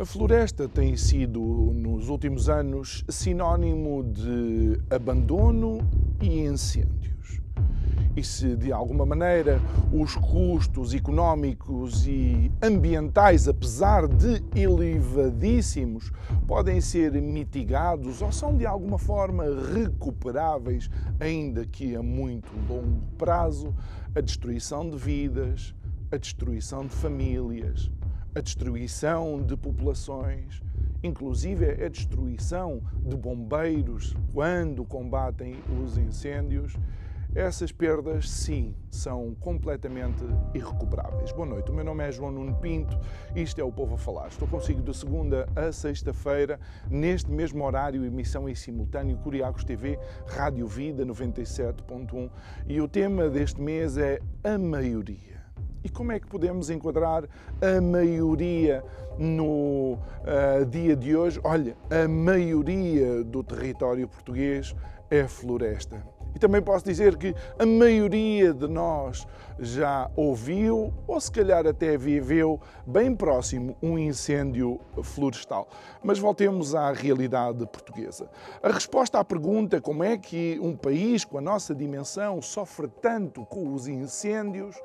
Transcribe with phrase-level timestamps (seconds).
[0.00, 1.38] A floresta tem sido,
[1.74, 5.86] nos últimos anos, sinónimo de abandono
[6.22, 7.42] e incêndios.
[8.16, 9.60] E se, de alguma maneira,
[9.92, 16.10] os custos económicos e ambientais, apesar de elevadíssimos,
[16.48, 20.88] podem ser mitigados ou são, de alguma forma, recuperáveis,
[21.20, 23.74] ainda que a muito longo prazo,
[24.14, 25.74] a destruição de vidas,
[26.10, 27.90] a destruição de famílias,
[28.34, 30.62] a destruição de populações,
[31.02, 36.76] inclusive a destruição de bombeiros quando combatem os incêndios,
[37.34, 41.30] essas perdas, sim, são completamente irrecuperáveis.
[41.30, 42.98] Boa noite, o meu nome é João Nuno Pinto
[43.36, 44.28] isto é o Povo a Falar.
[44.28, 46.58] Estou consigo de segunda a sexta-feira,
[46.90, 52.30] neste mesmo horário, emissão em simultâneo, Curiacos TV, Rádio Vida 97.1
[52.66, 55.39] e o tema deste mês é a maioria.
[55.82, 57.24] E como é que podemos enquadrar
[57.60, 58.84] a maioria
[59.18, 61.40] no uh, dia de hoje?
[61.42, 64.74] Olha, a maioria do território português
[65.10, 66.04] é floresta.
[66.34, 69.26] E também posso dizer que a maioria de nós
[69.58, 75.68] já ouviu ou se calhar até viveu bem próximo um incêndio florestal.
[76.02, 78.30] Mas voltemos à realidade portuguesa.
[78.62, 83.44] A resposta à pergunta como é que um país com a nossa dimensão sofre tanto
[83.46, 84.76] com os incêndios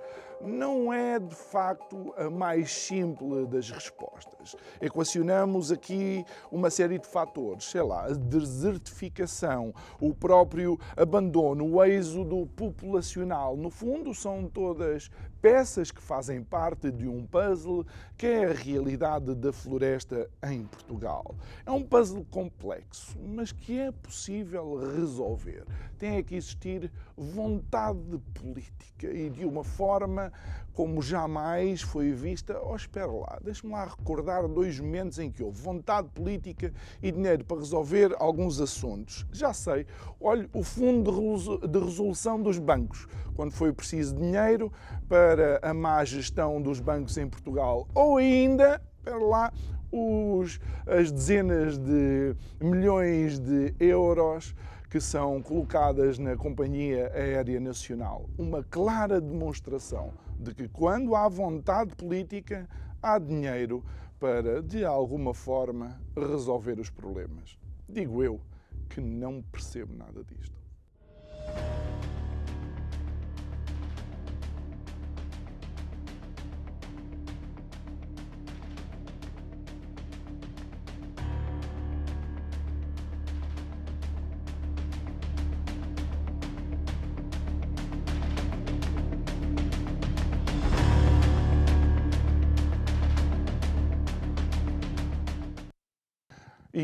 [0.46, 4.56] não é de facto a mais simples das respostas.
[4.82, 12.46] Equacionamos aqui uma série de fatores, sei lá, a desertificação, o próprio abandono, o êxodo
[12.56, 13.58] populacional.
[13.58, 15.10] No fundo, são todas
[15.46, 17.86] peças que fazem parte de um puzzle
[18.18, 21.36] que é a realidade da floresta em Portugal.
[21.64, 25.64] É um puzzle complexo, mas que é possível resolver.
[26.00, 30.34] Tem que existir vontade política e de uma forma
[30.76, 32.62] como jamais foi vista.
[32.62, 36.72] Oh, espera lá, deixe-me lá recordar dois momentos em que houve vontade política
[37.02, 39.26] e dinheiro para resolver alguns assuntos.
[39.32, 39.88] Já sei,
[40.20, 44.72] olhe, o Fundo de Resolução dos Bancos, quando foi preciso dinheiro
[45.08, 49.54] para a má gestão dos bancos em Portugal, ou ainda, espera lá,
[49.90, 54.54] os, as dezenas de milhões de euros
[54.90, 58.30] que são colocadas na Companhia Aérea Nacional.
[58.38, 62.68] Uma clara demonstração de que, quando há vontade política,
[63.02, 63.84] há dinheiro
[64.20, 67.58] para, de alguma forma, resolver os problemas.
[67.88, 68.42] Digo eu
[68.90, 70.65] que não percebo nada disto.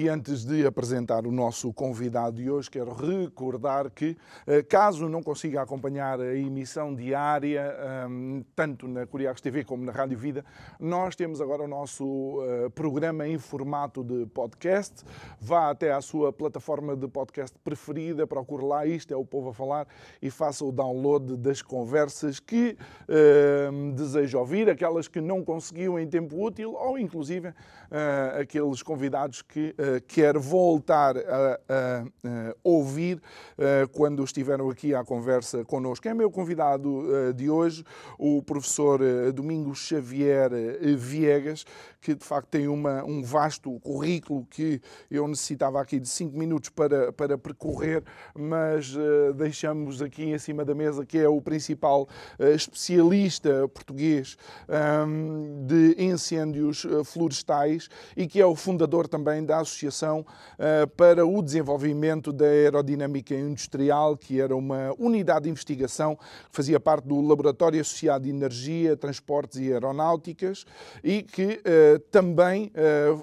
[0.01, 4.17] E antes de apresentar o nosso convidado de hoje, quero recordar que,
[4.47, 9.91] eh, caso não consiga acompanhar a emissão diária, ehm, tanto na Curiacos TV como na
[9.91, 10.43] Rádio Vida,
[10.79, 15.03] nós temos agora o nosso eh, programa em formato de podcast.
[15.39, 19.53] Vá até à sua plataforma de podcast preferida, procure lá, isto é o Povo a
[19.53, 19.87] Falar,
[20.19, 22.75] e faça o download das conversas que
[23.07, 27.53] ehm, deseja ouvir, aquelas que não conseguiu em tempo útil, ou inclusive
[27.91, 35.03] eh, aqueles convidados que quer voltar a, a, a ouvir uh, quando estiveram aqui à
[35.03, 36.07] conversa connosco.
[36.07, 37.83] É meu convidado uh, de hoje,
[38.17, 38.99] o professor
[39.33, 40.49] Domingos Xavier
[40.97, 41.65] Viegas,
[41.99, 46.69] que de facto tem uma, um vasto currículo que eu necessitava aqui de cinco minutos
[46.69, 48.95] para, para percorrer, mas
[49.35, 52.07] deixamos aqui em cima da mesa que é o principal
[52.39, 54.37] especialista português
[54.67, 61.25] ehm, de incêndios florestais e que é o fundador também da Associação Associação uh, para
[61.25, 67.19] o Desenvolvimento da Aerodinâmica Industrial, que era uma unidade de investigação que fazia parte do
[67.21, 70.65] Laboratório Associado de Energia, Transportes e Aeronáuticas
[71.03, 72.71] e que uh, também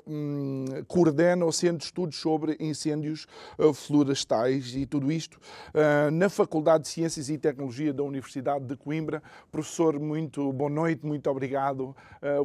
[0.06, 3.26] um, coordena o Centro de Estudos sobre Incêndios
[3.74, 5.38] Florestais e tudo isto
[6.12, 9.22] na Faculdade de Ciências e Tecnologia da Universidade de Coimbra.
[9.50, 11.94] Professor, muito boa noite, muito obrigado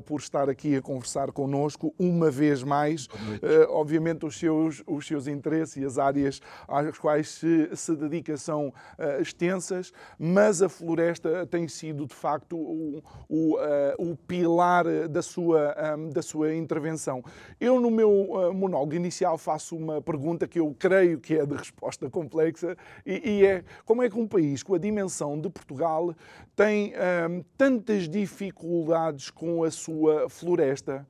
[0.05, 3.07] por estar aqui a conversar connosco uma vez mais.
[3.07, 8.35] Uh, obviamente, os seus, os seus interesses e as áreas às quais se, se dedica
[8.35, 15.07] são uh, extensas, mas a floresta tem sido, de facto, o, o, uh, o pilar
[15.07, 17.23] da sua, um, da sua intervenção.
[17.59, 22.09] Eu, no meu monólogo inicial, faço uma pergunta que eu creio que é de resposta
[22.09, 22.75] complexa
[23.05, 26.15] e, e é como é que um país com a dimensão de Portugal
[26.55, 26.93] tem
[27.29, 31.05] um, tantas dificuldades com a sua floresta?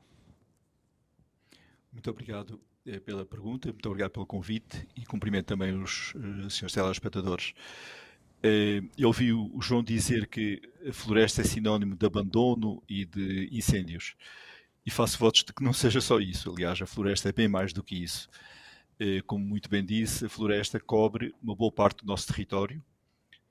[1.94, 2.73] Muito obrigado eh,
[3.06, 7.54] pela pergunta, muito obrigado pelo convite e cumprimento também os uh, senhores telespectadores.
[8.40, 13.48] Uh, eu ouvi o João dizer que a floresta é sinónimo de abandono e de
[13.52, 14.16] incêndios.
[14.86, 16.52] E faço votos de que não seja só isso.
[16.52, 18.30] Aliás, a floresta é bem mais do que isso.
[19.00, 22.84] Uh, como muito bem disse, a floresta cobre uma boa parte do nosso território.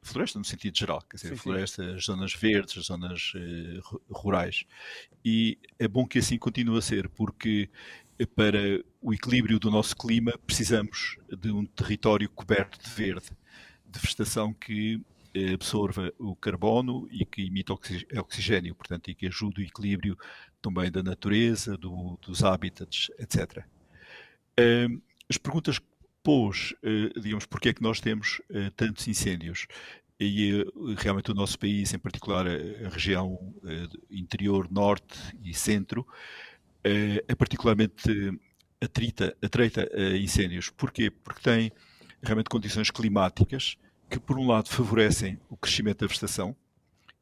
[0.05, 1.95] Floresta no sentido geral, quer dizer, sim, floresta, sim.
[1.95, 3.33] as zonas verdes, as zonas
[4.11, 4.65] rurais.
[5.25, 7.71] E é bom que assim continue a ser, porque
[8.37, 13.31] para o equilíbrio do nosso clima, precisamos de um território coberto de verde,
[13.87, 15.01] de vegetação que
[15.35, 20.17] eh, absorva o carbono e que emita oxigênio, portanto, e que ajude o equilíbrio
[20.61, 23.65] também da natureza, do, dos hábitats, etc.
[25.29, 25.87] As perguntas que
[26.23, 29.67] pôs, eh, digamos, porque é que nós temos eh, tantos incêndios?
[30.21, 30.65] E
[30.99, 33.37] realmente o nosso país, em particular a região
[34.09, 36.07] interior, norte e centro,
[36.85, 38.39] é, é particularmente
[38.81, 40.71] atrita, atreita a incêndios.
[40.71, 41.11] Porquê?
[41.11, 41.73] Porque tem
[42.23, 43.77] realmente condições climáticas
[44.09, 46.57] que, por um lado, favorecem o crescimento da vegetação,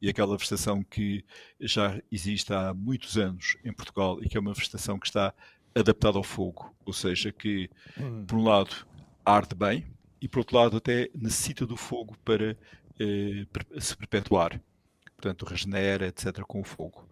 [0.01, 1.23] e aquela vegetação que
[1.59, 5.33] já existe há muitos anos em Portugal e que é uma vegetação que está
[5.75, 8.25] adaptada ao fogo, ou seja, que, hum.
[8.25, 8.75] por um lado,
[9.23, 9.85] arde bem
[10.19, 12.57] e, por outro lado, até necessita do fogo para
[12.99, 13.45] eh,
[13.79, 14.59] se perpetuar.
[15.15, 17.07] Portanto, regenera, etc., com o fogo.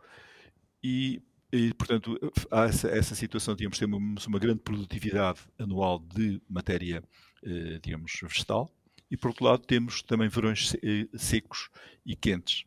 [0.83, 2.17] E, e, portanto,
[2.51, 7.03] há essa, essa situação, digamos, temos uma grande produtividade anual de matéria,
[7.43, 8.71] eh, digamos, vegetal,
[9.09, 11.69] e por outro lado temos também verões eh, secos
[12.05, 12.65] e quentes,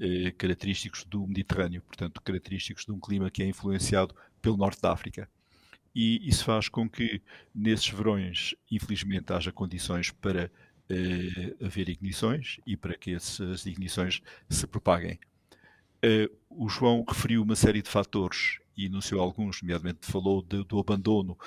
[0.00, 4.92] eh, característicos do Mediterrâneo, portanto, característicos de um clima que é influenciado pelo Norte da
[4.92, 5.28] África.
[5.94, 7.20] E isso faz com que,
[7.54, 10.50] nesses verões, infelizmente, haja condições para
[11.60, 15.18] haver ignições e para que essas ignições se propaguem.
[16.04, 20.78] Uh, o João referiu uma série de fatores e enunciou alguns, nomeadamente falou de, do
[20.78, 21.38] abandono,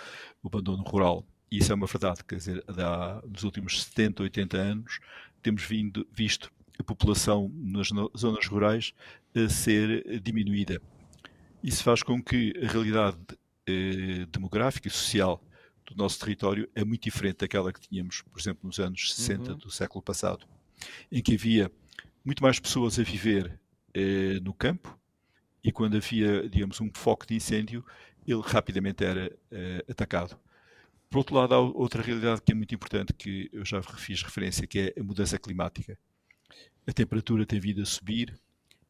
[0.42, 1.26] o abandono rural.
[1.52, 5.00] E isso é uma verdade, quer dizer, há, nos últimos 70, 80 anos
[5.42, 8.94] temos vindo, visto a população nas zonas rurais
[9.36, 10.82] a ser diminuída.
[11.64, 13.18] Isso faz com que a realidade
[13.68, 15.42] eh, demográfica e social
[15.86, 19.58] do nosso território é muito diferente daquela que tínhamos, por exemplo, nos anos 60 uhum.
[19.58, 20.46] do século passado,
[21.12, 21.72] em que havia
[22.24, 23.60] muito mais pessoas a viver
[23.96, 25.00] eh, no campo
[25.64, 27.84] e quando havia, digamos, um foco de incêndio,
[28.28, 30.38] ele rapidamente era eh, atacado.
[31.10, 34.68] Por outro lado, há outra realidade que é muito importante, que eu já fiz referência,
[34.68, 35.98] que é a mudança climática.
[36.86, 38.38] A temperatura tem vindo a subir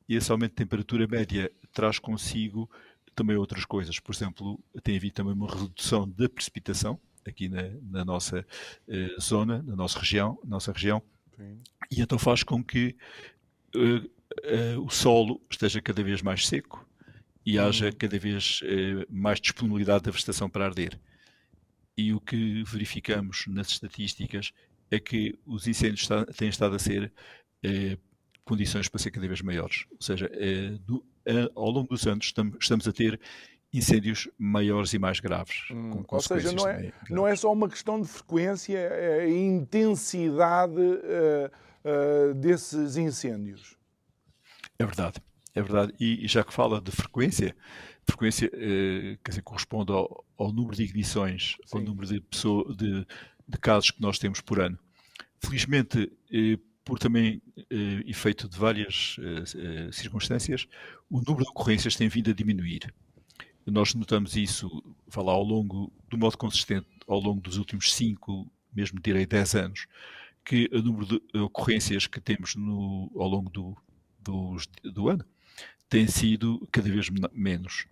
[0.09, 2.69] e esse aumento de temperatura média traz consigo
[3.15, 3.99] também outras coisas.
[3.99, 8.45] Por exemplo, tem havido também uma redução da precipitação aqui na, na nossa
[8.87, 11.01] uh, zona, na nossa região, nossa região.
[11.91, 12.95] E então faz com que
[14.43, 16.87] uh, o solo esteja cada vez mais seco
[17.45, 17.65] e uhum.
[17.65, 20.99] haja cada vez uh, mais disponibilidade da vegetação para arder.
[21.97, 24.51] E o que verificamos nas estatísticas
[24.91, 27.11] é que os incêndios está, têm estado a ser
[27.65, 27.97] uh,
[28.43, 29.85] condições para ser cada vez maiores.
[29.91, 30.29] Ou seja,
[30.85, 31.03] do,
[31.55, 33.19] ao longo dos anos estamos, estamos, a ter
[33.73, 35.63] incêndios maiores e mais graves.
[35.71, 40.79] Hum, ou seja, não é, não é só uma questão de frequência, é a intensidade
[40.79, 41.51] uh,
[41.83, 43.75] uh, desses incêndios.
[44.77, 45.21] É verdade,
[45.53, 45.93] é verdade.
[45.99, 47.55] E, e já que fala de frequência,
[48.05, 51.77] frequência eh, quer dizer, corresponde ao, ao, número de ignições, Sim.
[51.77, 53.05] ao número de, pessoa, de,
[53.47, 54.77] de, casos que nós temos por ano.
[55.39, 60.67] Felizmente, eh, por também eh, efeito de várias eh, eh, circunstâncias,
[61.09, 62.93] o número de ocorrências tem vindo a diminuir.
[63.65, 64.69] Nós notamos isso,
[65.17, 69.87] lá, ao longo, do modo consistente, ao longo dos últimos 5, mesmo direi 10 anos,
[70.45, 73.75] que o número de ocorrências que temos no, ao longo do,
[74.83, 75.25] do ano
[75.89, 77.85] tem sido cada vez menos.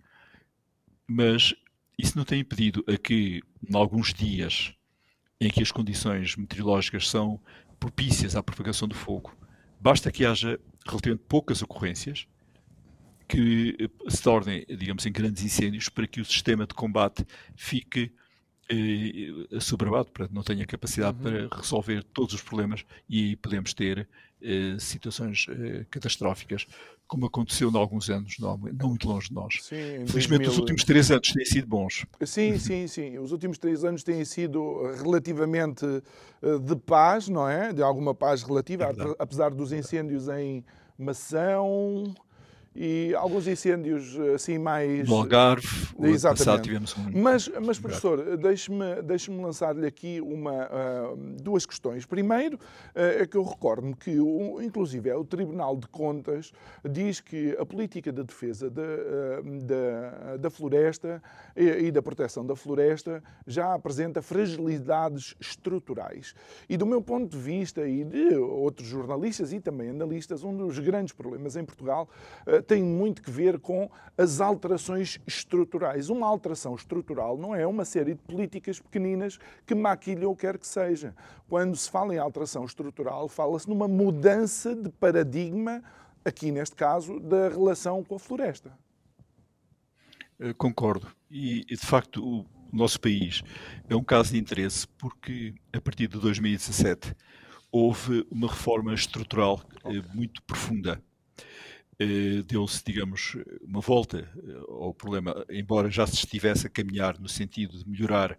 [1.06, 1.54] Mas
[1.98, 4.74] isso não tem impedido a que, em alguns dias
[5.40, 7.40] em que as condições meteorológicas são
[7.78, 9.36] propícias à propagação do fogo,
[9.80, 12.26] basta que haja relativamente poucas ocorrências
[13.28, 13.76] que
[14.08, 17.26] se tornem, digamos, em grandes incêndios para que o sistema de combate
[17.56, 18.10] fique eh,
[19.54, 21.48] assoberbado, para não tenha capacidade uhum.
[21.48, 24.08] para resolver todos os problemas e podemos ter
[24.46, 26.66] eh, situações eh, catastróficas,
[27.06, 29.54] como aconteceu em alguns anos, não, não muito longe de nós.
[29.62, 30.50] Sim, Felizmente, 2000...
[30.50, 32.04] os últimos três anos têm sido bons.
[32.26, 33.18] Sim, sim, sim.
[33.18, 35.86] Os últimos três anos têm sido relativamente
[36.42, 37.72] eh, de paz, não é?
[37.72, 40.62] De alguma paz relativa, é apesar dos incêndios em
[40.98, 42.14] Mação,
[42.74, 45.08] e alguns incêndios assim mais.
[45.08, 45.66] No Algarve,
[45.96, 46.62] o Exatamente.
[46.62, 47.10] tivemos um.
[47.14, 52.04] Mas, mas professor, deixe-me deixe lançar-lhe aqui uma, uh, duas questões.
[52.04, 56.52] Primeiro, uh, é que eu recordo-me que, o, inclusive, é o Tribunal de Contas
[56.88, 61.22] diz que a política de defesa de, uh, da, da floresta
[61.56, 66.34] e, e, da proteção da floresta já apresenta fragilidades estruturais.
[66.68, 70.78] E, do meu ponto de vista e de outros jornalistas e também analistas, um dos
[70.78, 72.08] grandes problemas em Portugal
[72.66, 76.08] tem muito que ver com as alterações estruturais.
[76.08, 80.58] Uma alteração estrutural não é uma série de políticas pequeninas que maquilham o que quer
[80.58, 81.14] que seja.
[81.48, 85.82] Quando se fala em alteração estrutural, fala-se numa mudança de paradigma,
[86.24, 88.72] aqui neste caso, da relação com a floresta.
[90.58, 91.06] Concordo.
[91.30, 93.42] E, de facto, o nosso país
[93.88, 97.14] é um caso de interesse porque, a partir de 2017,
[97.70, 100.02] houve uma reforma estrutural okay.
[100.14, 101.02] muito profunda
[101.83, 101.83] eh,
[102.46, 107.78] deu-se, digamos, uma volta eh, ao problema, embora já se estivesse a caminhar no sentido
[107.78, 108.38] de melhorar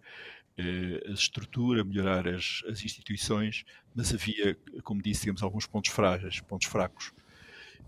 [0.57, 6.41] eh, a estrutura, melhorar as, as instituições, mas havia, como disse, digamos, alguns pontos frágeis,
[6.41, 7.13] pontos fracos.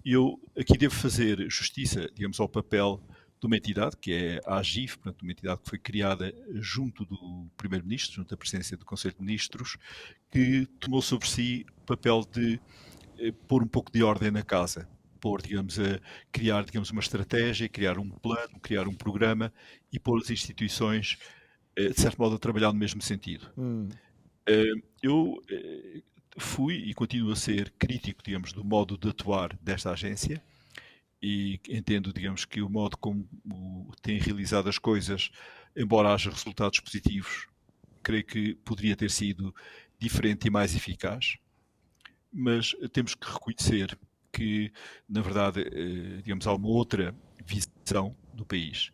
[0.05, 3.01] Eu aqui devo fazer justiça, digamos, ao papel
[3.39, 7.47] de uma entidade, que é a AGIF, portanto, uma entidade que foi criada junto do
[7.57, 9.77] Primeiro-Ministro, junto da presidência do Conselho de Ministros,
[10.31, 12.59] que tomou sobre si o papel de
[13.47, 14.87] pôr um pouco de ordem na casa
[15.27, 15.99] pôr, digamos, a
[16.31, 19.51] criar, digamos, uma estratégia, criar um plano, criar um programa
[19.91, 21.17] e pôr as instituições,
[21.75, 23.51] eh, de certo modo, a trabalhar no mesmo sentido.
[23.57, 23.89] Hum.
[25.03, 26.01] Eu eh,
[26.37, 30.41] fui e continuo a ser crítico, digamos, do modo de atuar desta agência
[31.21, 33.27] e entendo, digamos, que o modo como
[34.01, 35.29] tem realizado as coisas,
[35.75, 37.47] embora haja resultados positivos,
[38.01, 39.53] creio que poderia ter sido
[39.99, 41.35] diferente e mais eficaz.
[42.31, 43.97] Mas temos que reconhecer
[44.31, 44.71] que,
[45.07, 47.15] na verdade, eh, digamos, há uma outra
[47.45, 48.91] visão do país.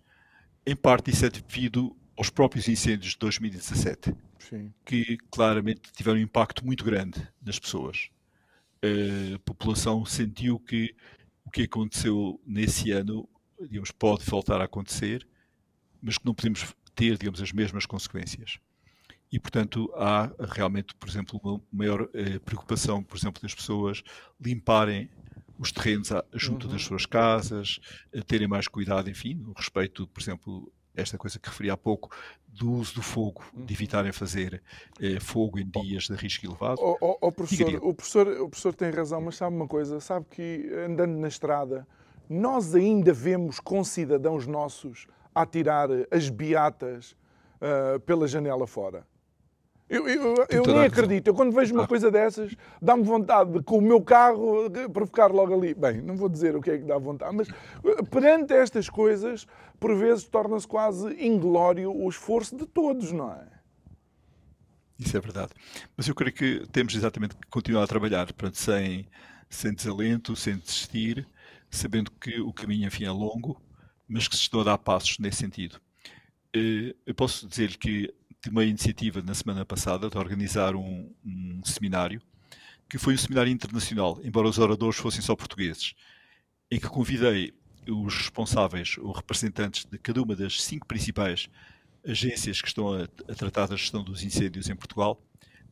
[0.65, 4.73] Em parte, isso é devido aos próprios incêndios de 2017, Sim.
[4.85, 8.09] que claramente tiveram um impacto muito grande nas pessoas.
[9.35, 10.95] A população sentiu que
[11.45, 13.27] o que aconteceu nesse ano,
[13.61, 15.27] digamos, pode voltar a acontecer,
[16.01, 18.59] mas que não podemos ter, digamos, as mesmas consequências.
[19.31, 24.03] E, portanto, há realmente, por exemplo, uma maior eh, preocupação, por exemplo, das pessoas
[24.39, 25.09] limparem
[25.63, 26.73] os terrenos junto uhum.
[26.73, 27.79] das suas casas,
[28.27, 32.15] terem mais cuidado, enfim, no respeito, por exemplo, esta coisa que referi há pouco,
[32.47, 33.65] do uso do fogo, de uhum.
[33.69, 34.61] evitarem fazer
[34.99, 36.79] eh, fogo em dias de risco elevado.
[36.79, 40.25] Oh, oh, oh professor, o, professor, o professor tem razão, mas sabe uma coisa, sabe
[40.29, 41.87] que andando na estrada,
[42.29, 47.15] nós ainda vemos concidadãos nossos a tirar as beatas
[47.61, 49.07] uh, pela janela fora.
[49.89, 51.27] Eu, eu, eu nem acredito.
[51.27, 55.53] Eu, quando vejo uma coisa dessas, dá-me vontade de, com o meu carro, provocar logo
[55.53, 55.73] ali.
[55.73, 59.45] Bem, não vou dizer o que é que dá vontade, mas eh, perante estas coisas,
[59.79, 63.45] por vezes torna-se quase inglório o esforço de todos, não é?
[64.97, 65.51] Isso é verdade.
[65.97, 69.07] Mas eu creio que temos exatamente que continuar a trabalhar para sem,
[69.49, 71.27] sem desalento, sem desistir,
[71.69, 73.61] sabendo que o caminho, enfim, é longo,
[74.07, 75.79] mas que se estão a dar passos nesse sentido.
[76.55, 78.13] Eh, eu posso dizer que
[78.43, 82.21] tive uma iniciativa na semana passada de organizar um, um, seminário,
[82.89, 85.95] que foi um seminário internacional, embora os oradores fossem só portugueses,
[86.69, 87.53] em que convidei
[87.87, 91.49] os responsáveis, os representantes de cada uma das cinco principais
[92.05, 95.21] agências que estão a, a tratar da gestão dos incêndios em Portugal,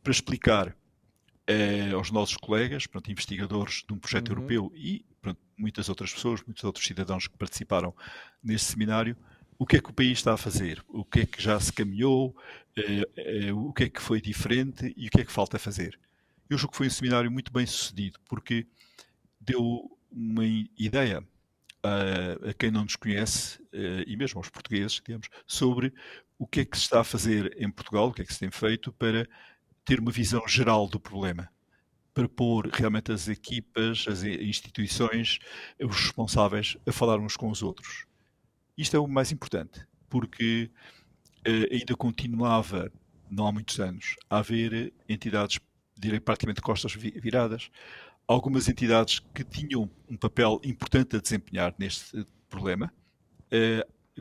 [0.02, 0.74] para explicar
[1.46, 4.34] eh, aos nossos colegas, pronto, investigadores de um projeto uhum.
[4.36, 7.94] europeu e pronto, muitas outras pessoas, muitos outros cidadãos que participaram
[8.42, 9.16] neste seminário,
[9.62, 11.72] o que é que o país está a fazer, o que é que já se
[11.72, 12.36] caminhou,
[12.76, 16.00] eh, eh, o que é que foi diferente e o que é que falta fazer.
[16.50, 18.66] Eu julgo que foi um seminário muito bem sucedido, porque
[19.40, 20.44] deu uma
[20.76, 21.24] ideia
[21.80, 25.94] a, a quem não nos conhece, eh, e mesmo aos portugueses, digamos, sobre
[26.36, 28.40] o que é que se está a fazer em Portugal, o que é que se
[28.40, 29.28] tem feito para
[29.84, 31.48] ter uma visão geral do problema
[32.12, 35.38] para pôr realmente as equipas, as instituições,
[35.80, 38.10] os responsáveis a falar uns com os outros.
[38.76, 40.70] Isto é o mais importante, porque
[41.70, 42.90] ainda continuava,
[43.30, 45.58] não há muitos anos, a haver entidades,
[45.98, 47.70] direi praticamente costas viradas,
[48.26, 52.92] algumas entidades que tinham um papel importante a desempenhar neste problema,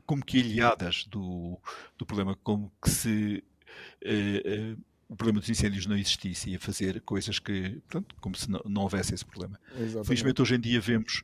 [0.05, 1.59] como que aliadas do,
[1.97, 3.43] do problema, como que se
[4.05, 8.35] uh, uh, o problema dos incêndios não existisse e a fazer coisas que, pronto, como
[8.35, 9.59] se não, não houvesse esse problema.
[9.75, 10.07] Exatamente.
[10.07, 11.21] Felizmente hoje em dia vemos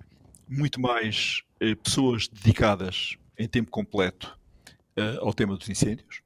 [0.47, 1.46] muito mais uh,
[1.83, 4.37] pessoas dedicadas em tempo completo
[5.19, 6.21] ao tema dos incêndios,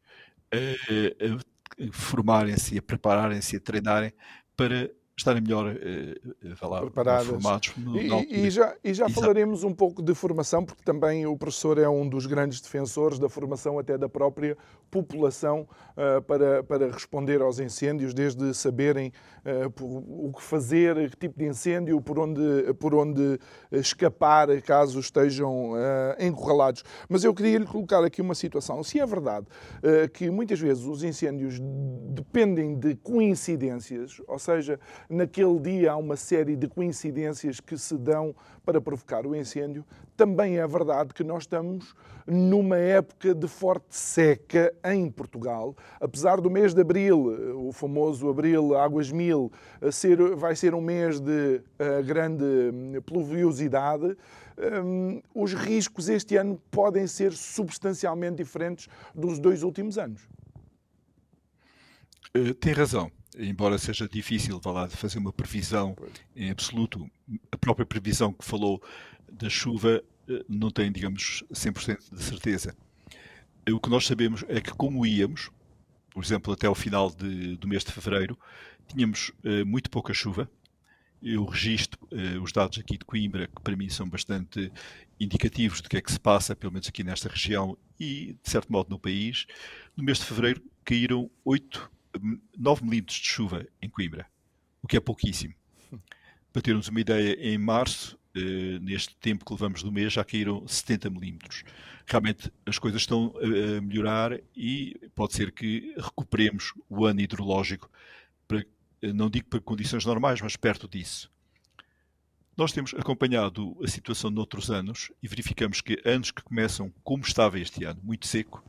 [0.52, 4.14] a formarem-se, a prepararem-se, a treinarem
[4.56, 7.28] para estarem melhor uh, preparadas.
[7.28, 11.38] Formados no, e, e, já, e já falaremos um pouco de formação, porque também o
[11.38, 14.58] professor é um dos grandes defensores da formação até da própria
[14.90, 19.14] população uh, para, para responder aos incêndios, desde saberem
[19.46, 23.40] uh, o que fazer, que tipo de incêndio, por onde, por onde
[23.72, 25.74] escapar caso estejam
[26.20, 26.84] encurralados.
[27.08, 28.84] Mas eu queria lhe colocar aqui uma situação.
[28.84, 29.48] Se é verdade
[30.14, 31.60] que muitas vezes os incêndios
[32.10, 34.80] dependem de coincidências, ou seja,
[35.12, 38.34] naquele dia há uma série de coincidências que se dão
[38.66, 39.86] para provocar o incêndio.
[40.16, 41.94] Também é verdade que nós estamos
[42.26, 45.76] numa época de forte seca em Portugal.
[46.00, 49.52] Apesar do mês de abril, o famoso abril águas mil,
[49.92, 54.16] ser, vai ser um mês de uh, grande hum, pluviosidade,
[54.84, 60.22] um, os riscos este ano podem ser substancialmente diferentes dos dois últimos anos.
[62.36, 65.96] Uh, tem razão embora seja difícil falar de fazer uma previsão
[66.36, 67.10] em absoluto,
[67.52, 68.82] a própria previsão que falou
[69.32, 72.76] da chuva eh, não tem, digamos, 100% de certeza.
[73.70, 75.50] O que nós sabemos é que, como íamos,
[76.10, 78.38] por exemplo, até ao final de, do mês de fevereiro,
[78.88, 80.50] tínhamos uh, muito pouca chuva.
[81.22, 84.72] Eu registro uh, os dados aqui de Coimbra, que para mim são bastante
[85.20, 88.72] indicativos do que é que se passa, pelo menos aqui nesta região e, de certo
[88.72, 89.46] modo, no país.
[89.96, 91.90] No mês de fevereiro caíram 8
[92.58, 94.28] 9 milímetros de chuva em Coimbra,
[94.82, 95.54] o que é pouquíssimo.
[96.52, 100.66] Para termos uma ideia, em março, eh, neste tempo que levamos do mês, já caíram
[100.68, 101.64] 70 milímetros.
[102.06, 107.90] Realmente as coisas estão a melhorar e pode ser que recuperemos o ano hidrológico,
[108.48, 108.66] para,
[109.02, 111.32] eh, não digo para condições normais, mas perto disso.
[112.56, 117.60] Nós temos acompanhado a situação noutros anos e verificamos que anos que começam como estava
[117.60, 118.64] este ano, muito seco,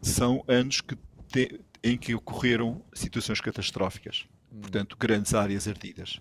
[0.00, 0.96] são anos que
[1.32, 4.60] te, em que ocorreram situações catastróficas, hum.
[4.60, 6.20] portanto, grandes áreas ardidas.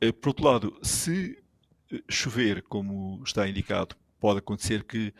[0.00, 1.38] Eh, por outro lado, se
[1.92, 5.12] eh, chover, como está indicado, pode acontecer que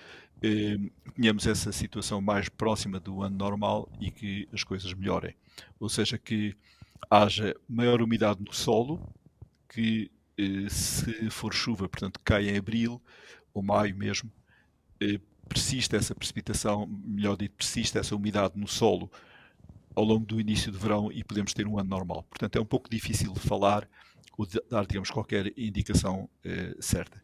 [0.42, 0.76] eh,
[1.14, 5.34] tenhamos essa situação mais próxima do ano normal e que as coisas melhorem.
[5.78, 6.56] Ou seja, que
[7.10, 9.12] haja maior umidade no solo,
[9.68, 13.00] que eh, se for chuva, portanto, cai em abril
[13.54, 14.30] ou maio mesmo,
[15.00, 15.20] eh,
[15.52, 19.10] persiste essa precipitação, melhor dito, persiste essa umidade no solo
[19.94, 22.24] ao longo do início do verão e podemos ter um ano normal.
[22.24, 23.86] Portanto, é um pouco difícil de falar
[24.36, 27.22] ou de dar, digamos, qualquer indicação eh, certa.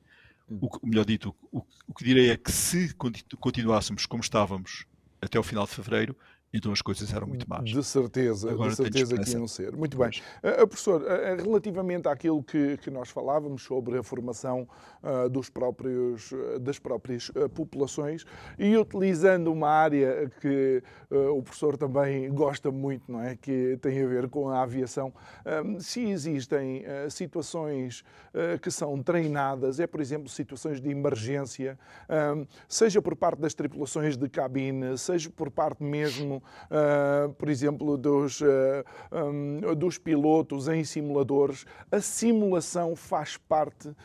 [0.49, 2.95] O, melhor dito, o, o, que direi é que se
[3.41, 4.85] continuássemos como estávamos
[5.21, 6.17] até o final de fevereiro,
[6.53, 7.69] então as coisas eram muito más.
[7.69, 9.77] De certeza, Agora de certeza que iam ser.
[9.77, 10.09] Muito bem.
[10.43, 14.67] Uh, professor, uh, relativamente àquilo que, que nós falávamos sobre a formação
[15.03, 18.25] uh, dos próprios, das próprias populações
[18.59, 23.37] e utilizando uma área que o professor também gosta muito, não é?
[23.37, 25.13] Que tem a ver com a aviação,
[25.79, 28.05] se existem situações
[28.63, 31.79] que são treinadas, é por exemplo situações de emergência,
[32.69, 38.41] seja por parte das tripulações de cabine, seja por parte mesmo uh, por exemplo, dos,
[38.41, 38.47] uh,
[39.11, 43.97] ah, um, dos pilotos em simuladores, a simulação faz parte uh,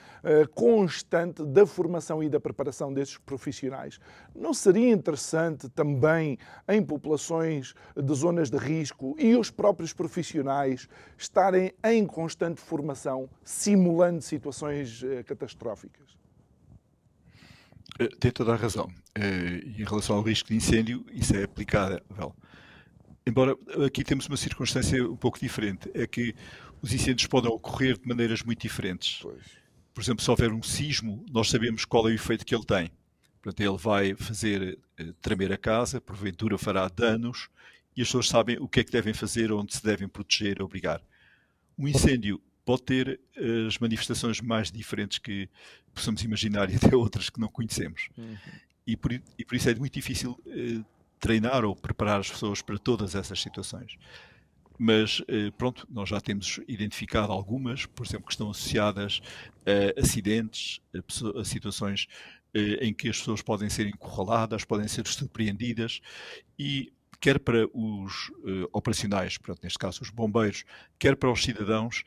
[0.54, 4.00] constante da formação e da preparação desses profissionais.
[4.36, 11.74] Não seria interessante também em populações de zonas de risco e os próprios profissionais estarem
[11.84, 16.23] em constante formação, simulando situações catastróficas?
[18.00, 18.92] Eh, tem toda a razão.
[19.16, 22.02] Eh, em relação ao risco de incêndio, isso é aplicável.
[23.26, 26.36] Embora aqui temos uma circunstância um pouco diferente, é que
[26.82, 29.20] os incêndios podem ocorrer de maneiras muito diferentes.
[29.22, 29.64] Pois.
[29.94, 32.92] Por exemplo, se houver um sismo, nós sabemos qual é o efeito que ele tem.
[33.42, 37.50] Portanto, ele vai fazer eh, tremer a casa, porventura fará danos,
[37.96, 41.02] e as pessoas sabem o que é que devem fazer, onde se devem proteger, obrigar.
[41.78, 45.50] Um incêndio pode ter uh, as manifestações mais diferentes que
[45.94, 48.10] possamos imaginar e até outras que não conhecemos.
[48.18, 48.38] Uhum.
[48.86, 50.86] E, por, e, por, isso é muito difícil uh,
[51.20, 53.98] treinar ou preparar as pessoas para todas essas situações.
[54.78, 55.22] mas
[55.58, 59.22] pronto, nós já temos identificado algumas, por exemplo, que estão associadas
[59.66, 62.08] a acidentes, a, a situações
[62.82, 66.02] em que as pessoas podem ser encurraladas, podem ser surpreendidas
[66.60, 66.92] e
[67.24, 70.66] quer para os uh, operacionais, portanto, neste caso os bombeiros,
[71.00, 72.04] quer para os cidadãos,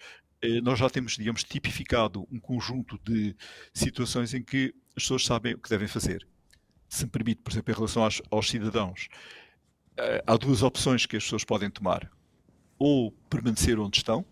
[0.63, 3.37] nós já temos, digamos, tipificado um conjunto de
[3.73, 6.27] situações em que as pessoas sabem o que devem fazer.
[6.89, 9.09] Se me permite, por exemplo, em relação aos, aos cidadãos,
[9.99, 12.11] uh, há duas opções que as pessoas podem tomar:
[12.79, 14.25] ou permanecer onde estão,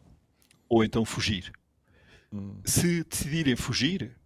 [0.69, 1.53] ou então fugir.
[2.33, 2.61] Hum.
[2.65, 4.17] Se decidirem fugir,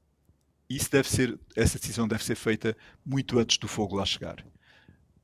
[0.68, 4.44] isso deve ser, essa decisão deve ser feita muito antes do fogo lá chegar.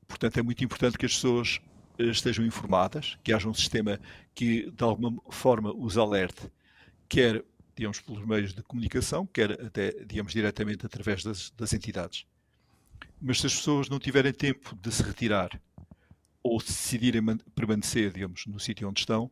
[0.07, 3.99] Portanto, é muito importante que as pessoas eh, estejam informadas, que haja um sistema
[4.33, 6.51] que de alguma forma os alerte,
[7.07, 7.43] quer
[7.75, 12.25] digamos pelos meios de comunicação, quer até digamos diretamente através das, das entidades.
[13.21, 15.49] Mas se as pessoas não tiverem tempo de se retirar
[16.41, 17.21] ou se decidirem
[17.53, 19.31] permanecer, digamos, no sítio onde estão,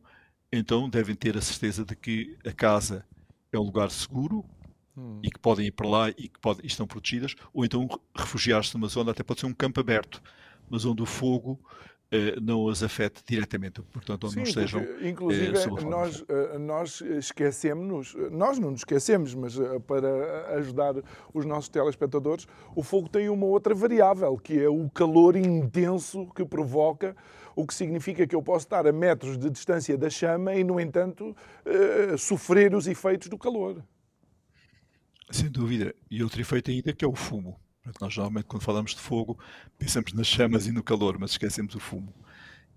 [0.52, 3.06] então devem ter a certeza de que a casa
[3.52, 4.44] é um lugar seguro
[4.96, 5.20] hum.
[5.22, 8.88] e que podem ir para lá e que podem, estão protegidas, ou então refugiar-se numa
[8.88, 10.22] zona, até pode ser um campo aberto,
[10.68, 11.60] mas onde o fogo
[12.40, 14.84] não as afete diretamente, portanto, onde Sim, não estejam.
[14.84, 20.94] Porque, inclusive, eh, nós, eh, nós esquecemos, nós não nos esquecemos, mas para ajudar
[21.32, 26.44] os nossos telespectadores, o fogo tem uma outra variável, que é o calor intenso que
[26.44, 27.16] provoca,
[27.56, 30.80] o que significa que eu posso estar a metros de distância da chama e, no
[30.80, 31.36] entanto,
[32.18, 33.82] sofrer os efeitos do calor.
[35.30, 35.94] Sem dúvida.
[36.10, 37.58] E outro efeito ainda que é o fumo.
[38.00, 39.38] Nós normalmente quando falamos de fogo
[39.78, 42.12] pensamos nas chamas e no calor, mas esquecemos o fumo.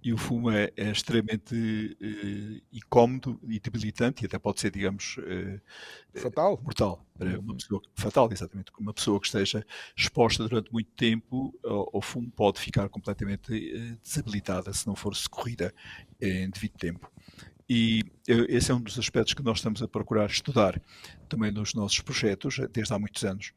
[0.04, 1.54] E o fumo é, é extremamente
[2.00, 5.60] uh, incómodo e debilitante, e até pode ser, digamos, uh,
[6.14, 6.60] fatal.
[6.64, 7.06] Mortal.
[7.18, 7.58] Para uma uhum.
[7.58, 8.72] pessoa, fatal, exatamente.
[8.80, 9.66] Uma pessoa que esteja
[9.96, 15.16] exposta durante muito tempo ao, ao fumo pode ficar completamente uh, desabilitada se não for
[15.16, 15.74] socorrida
[16.22, 17.12] em devido tempo.
[17.70, 20.82] E esse é um dos aspectos que nós estamos a procurar estudar
[21.28, 23.52] também nos nossos projetos, desde há muitos anos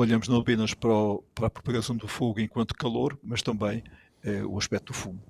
[0.00, 3.82] olhamos não apenas para, o, para a propagação do fogo enquanto calor, mas também
[4.22, 5.22] eh, o aspecto do fumo.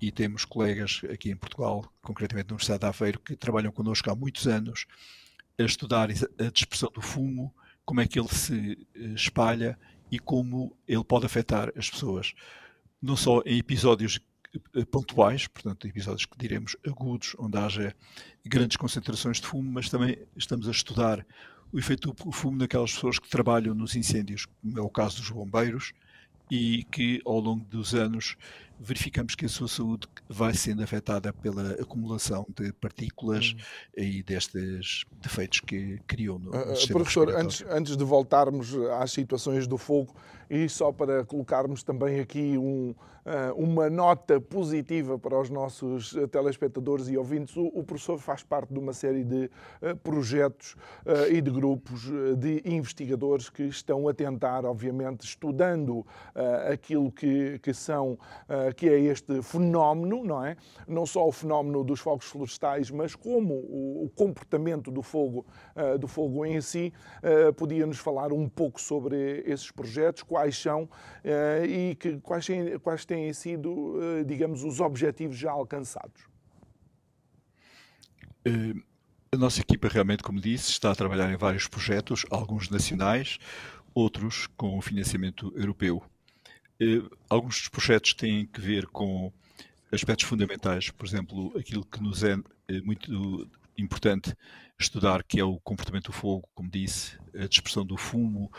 [0.00, 4.14] E temos colegas aqui em Portugal, concretamente na Universidade de Aveiro, que trabalham connosco há
[4.14, 4.86] muitos anos
[5.58, 7.52] a estudar a dispersão do fumo,
[7.84, 9.78] como é que ele se eh, espalha
[10.10, 12.34] e como ele pode afetar as pessoas.
[13.00, 14.20] Não só em episódios
[14.74, 17.94] eh, pontuais, portanto, episódios que diremos agudos, onde haja
[18.44, 21.24] grandes concentrações de fumo, mas também estamos a estudar
[21.72, 25.30] o efeito do fumo naquelas pessoas que trabalham nos incêndios, como é o caso dos
[25.30, 25.92] bombeiros,
[26.50, 28.36] e que ao longo dos anos
[28.78, 34.04] verificamos que a sua saúde vai sendo afetada pela acumulação de partículas uhum.
[34.04, 39.66] e destes defeitos que criou no, no uh, Professor, antes, antes de voltarmos às situações
[39.66, 40.14] do fogo,
[40.50, 47.08] e só para colocarmos também aqui um, uh, uma nota positiva para os nossos telespectadores
[47.08, 49.50] e ouvintes, o, professor faz parte de uma série de
[50.02, 50.76] projetos
[51.30, 56.06] e de grupos de investigadores que estão a tentar, obviamente, estudando
[56.70, 58.18] aquilo que, que são,
[58.72, 60.56] que é este fenómeno, não é?
[60.86, 65.46] Não só o fenómeno dos fogos florestais, mas como o, comportamento do fogo,
[66.00, 66.92] do fogo em si.
[67.56, 70.88] Podia-nos falar um pouco sobre esses projetos, quais são
[71.24, 72.46] eh, e que, quais,
[72.82, 76.26] quais têm sido, eh, digamos, os objetivos já alcançados?
[78.44, 78.74] Eh,
[79.32, 83.38] a nossa equipa realmente, como disse, está a trabalhar em vários projetos, alguns nacionais,
[83.94, 86.02] outros com financiamento europeu.
[87.28, 89.32] Alguns dos projetos têm que ver com
[89.90, 92.36] aspectos fundamentais, por exemplo, aquilo que nos é
[92.84, 94.34] muito importante
[94.78, 98.50] estudar, que é o comportamento do fogo, como disse, a dispersão do fumo,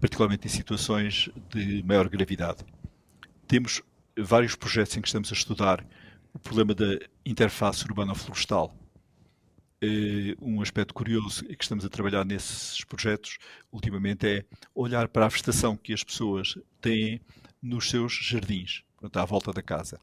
[0.00, 2.64] particularmente em situações de maior gravidade.
[3.46, 3.82] Temos
[4.18, 5.86] vários projetos em que estamos a estudar
[6.34, 8.76] o problema da interface urbano-florestal.
[9.84, 13.38] Eh, um aspecto curioso que estamos a trabalhar nesses projetos
[13.72, 17.20] ultimamente é olhar para a vegetação que as pessoas têm
[17.60, 19.98] nos seus jardins, portanto, à volta da casa.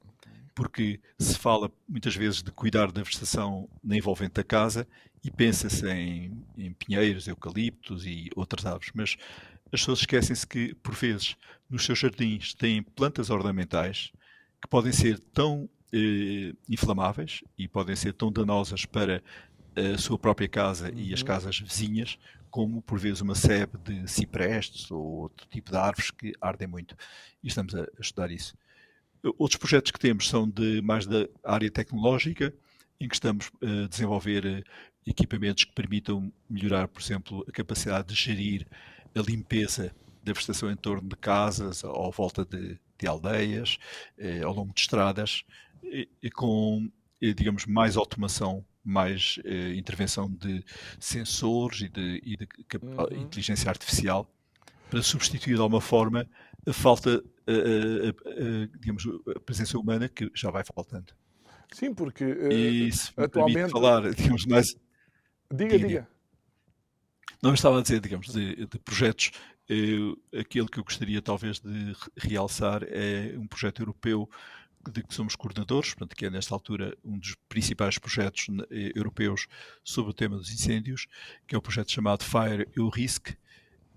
[0.54, 4.86] Porque se fala muitas vezes de cuidar da vegetação na envolvente da casa
[5.24, 9.15] e pensa-se em, em pinheiros, eucaliptos e outras árvores, mas
[9.72, 11.38] as pessoas esquecem-se que, por vezes,
[11.70, 14.12] nos seus jardins têm plantas ornamentais
[14.62, 19.24] que podem ser tão eh, inflamáveis e podem ser tão danosas para
[19.80, 21.28] a sua própria casa e as uhum.
[21.28, 22.18] casas vizinhas,
[22.50, 26.96] como por vezes uma sebe de ciprestes ou outro tipo de árvores que ardem muito.
[27.44, 28.56] E estamos a, estudar isso.
[29.38, 32.54] Outros projetos que temos são de mais da área tecnológica,
[33.00, 34.63] em que estamos a desenvolver eh,
[35.06, 38.68] equipamentos que permitam melhorar, por exemplo, a capacidade de gerir
[39.15, 43.78] a limpeza da vegetação em torno de casas, ou volta de, de aldeias,
[44.18, 45.44] eh, ao longo de estradas,
[45.84, 46.89] e, e com
[47.22, 50.63] digamos, mais automação, mais eh, intervenção de
[50.99, 52.47] sensores e de, e de
[52.82, 53.21] uhum.
[53.21, 54.30] inteligência artificial
[54.89, 56.28] para substituir de alguma forma
[56.67, 59.04] a falta, a, a, a, digamos,
[59.36, 61.13] a presença humana que já vai faltando.
[61.71, 64.75] Sim, porque e se atualmente falar, digamos, mais.
[65.52, 65.88] Diga, diga.
[65.88, 66.08] diga.
[67.41, 69.32] Não, estava a dizer, digamos, de, de projetos.
[69.69, 74.30] Eh, aquele que eu gostaria talvez de realçar é um projeto europeu
[74.88, 79.48] de que somos coordenadores, portanto, que é nesta altura um dos principais projetos eh, europeus
[79.84, 81.08] sobre o tema dos incêndios,
[81.46, 83.36] que é o projeto chamado Fire EU Risk,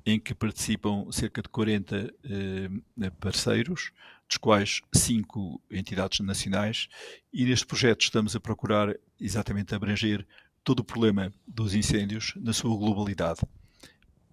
[0.04, 3.92] em que participam cerca de 40 eh, parceiros,
[4.28, 6.88] dos quais cinco entidades nacionais,
[7.32, 10.26] e neste projeto estamos a procurar exatamente abranger
[10.64, 13.40] todo o problema dos incêndios na sua globalidade.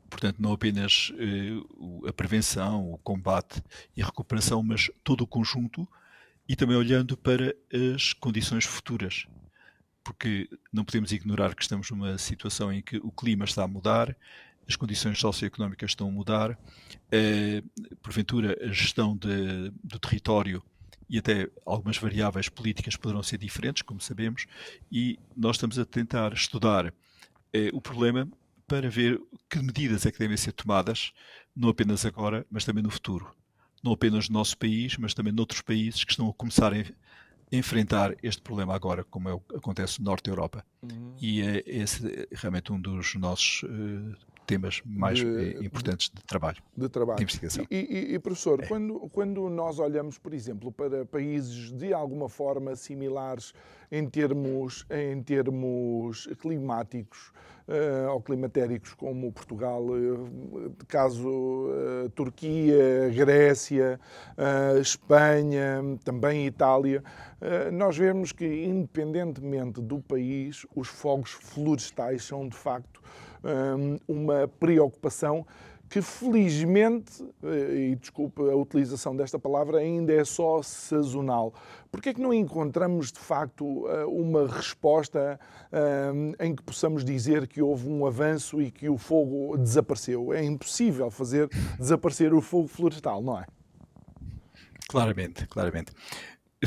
[0.09, 3.61] Portanto, não apenas eh, a prevenção, o combate
[3.95, 5.87] e a recuperação, mas todo o conjunto
[6.49, 7.55] e também olhando para
[7.95, 9.27] as condições futuras.
[10.03, 14.17] Porque não podemos ignorar que estamos numa situação em que o clima está a mudar,
[14.67, 16.57] as condições socioeconómicas estão a mudar,
[17.11, 17.61] eh,
[18.01, 20.63] porventura a gestão de, do território
[21.07, 24.47] e até algumas variáveis políticas poderão ser diferentes, como sabemos,
[24.91, 26.91] e nós estamos a tentar estudar
[27.53, 28.27] eh, o problema
[28.67, 31.11] para ver que medidas é que devem ser tomadas,
[31.55, 33.35] não apenas agora, mas também no futuro.
[33.83, 36.83] Não apenas no nosso país, mas também noutros países que estão a começar a
[37.51, 40.65] enfrentar este problema agora, como é, acontece no Norte da Europa.
[40.81, 41.15] Uhum.
[41.19, 44.15] E é esse realmente um dos nossos uh,
[44.49, 47.17] temas mais de, eh, importantes de trabalho, de, trabalho.
[47.17, 47.67] de investigação.
[47.69, 48.65] E, e, e professor, é.
[48.65, 53.53] quando, quando nós olhamos, por exemplo, para países de alguma forma similares
[53.91, 57.31] em termos, em termos climáticos,
[57.69, 63.99] uh, ou climatéricos como Portugal, uh, caso uh, Turquia, Grécia,
[64.81, 67.03] Espanha, também Itália,
[67.71, 73.01] nós vemos que, independentemente do país, os fogos florestais são de facto
[74.07, 75.45] uma preocupação
[75.89, 77.11] que felizmente,
[77.43, 81.51] e desculpe a utilização desta palavra, ainda é só sazonal.
[81.91, 83.65] Porquê é que não encontramos, de facto,
[84.07, 85.39] uma resposta
[86.39, 90.31] em que possamos dizer que houve um avanço e que o fogo desapareceu?
[90.31, 91.49] É impossível fazer
[91.79, 93.47] desaparecer o fogo florestal, não é?
[94.87, 95.91] Claramente, claramente.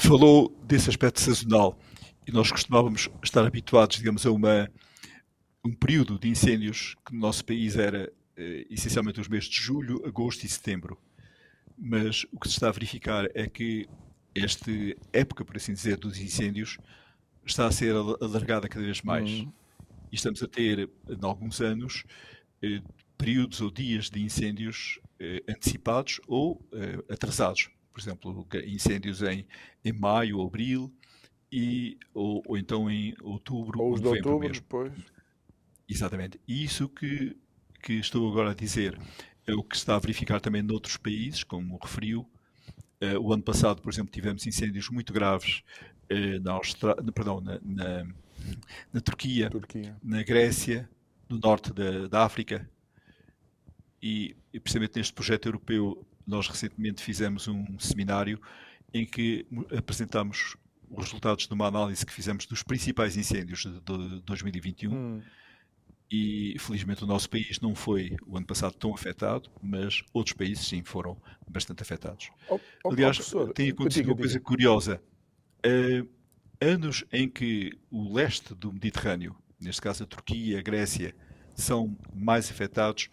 [0.01, 1.79] Falou desse aspecto sazonal
[2.27, 4.69] e nós costumávamos estar habituados, digamos, a uma
[5.65, 10.05] um período de incêndios que no nosso país era eh, essencialmente os meses de julho,
[10.05, 10.99] agosto e setembro.
[11.79, 13.89] Mas o que se está a verificar é que
[14.35, 14.71] esta
[15.13, 16.79] época, por assim dizer, dos incêndios
[17.45, 19.31] está a ser alargada cada vez mais.
[19.31, 19.53] Uhum.
[20.11, 22.05] E estamos a ter, em alguns anos,
[22.63, 22.83] eh,
[23.17, 26.61] períodos ou dias de incêndios eh, antecipados ou
[27.09, 27.71] atrasados.
[27.93, 29.47] Por exemplo, incêndios em,
[29.85, 30.93] em maio abril,
[31.53, 34.63] e, ou, ou então em outubro ou, ou novembro outubro, mesmo.
[34.63, 34.93] Depois.
[35.93, 36.41] Exatamente.
[36.49, 37.37] E isso que,
[37.83, 38.99] que estou agora a dizer
[39.47, 42.29] é o que se está a verificar também noutros países, como referiu.
[43.03, 45.63] Uh, o ano passado, por exemplo, tivemos incêndios muito graves
[46.11, 46.95] uh, na, Austra...
[47.13, 48.07] Perdão, na, na,
[48.93, 50.89] na Turquia, Turquia, na Grécia,
[51.29, 52.69] no norte da, da África.
[54.01, 58.41] E, e, precisamente neste projeto europeu, nós recentemente fizemos um seminário
[58.95, 60.57] em que apresentámos
[60.89, 64.95] os resultados de uma análise que fizemos dos principais incêndios de, de 2021.
[64.95, 65.23] Hum
[66.13, 70.69] e felizmente o nosso país não foi o ano passado tão afetado, mas outros países
[70.69, 71.17] sim foram
[71.49, 72.29] bastante afetados.
[72.51, 74.45] Oh, oh, Aliás, oh, tem acontecido diga, uma coisa diga.
[74.45, 75.03] curiosa.
[75.65, 76.07] Uh,
[76.61, 81.15] anos em que o leste do Mediterrâneo, neste caso a Turquia, a Grécia,
[81.55, 83.09] são mais afetados,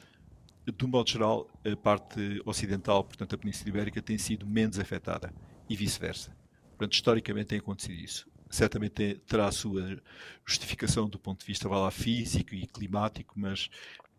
[0.66, 5.34] de um modo geral, a parte ocidental, portanto a Península Ibérica, tem sido menos afetada
[5.70, 6.36] e vice-versa.
[6.72, 10.00] Portanto, historicamente tem acontecido isso certamente terá a sua
[10.46, 13.70] justificação do ponto de vista lá, físico e climático, mas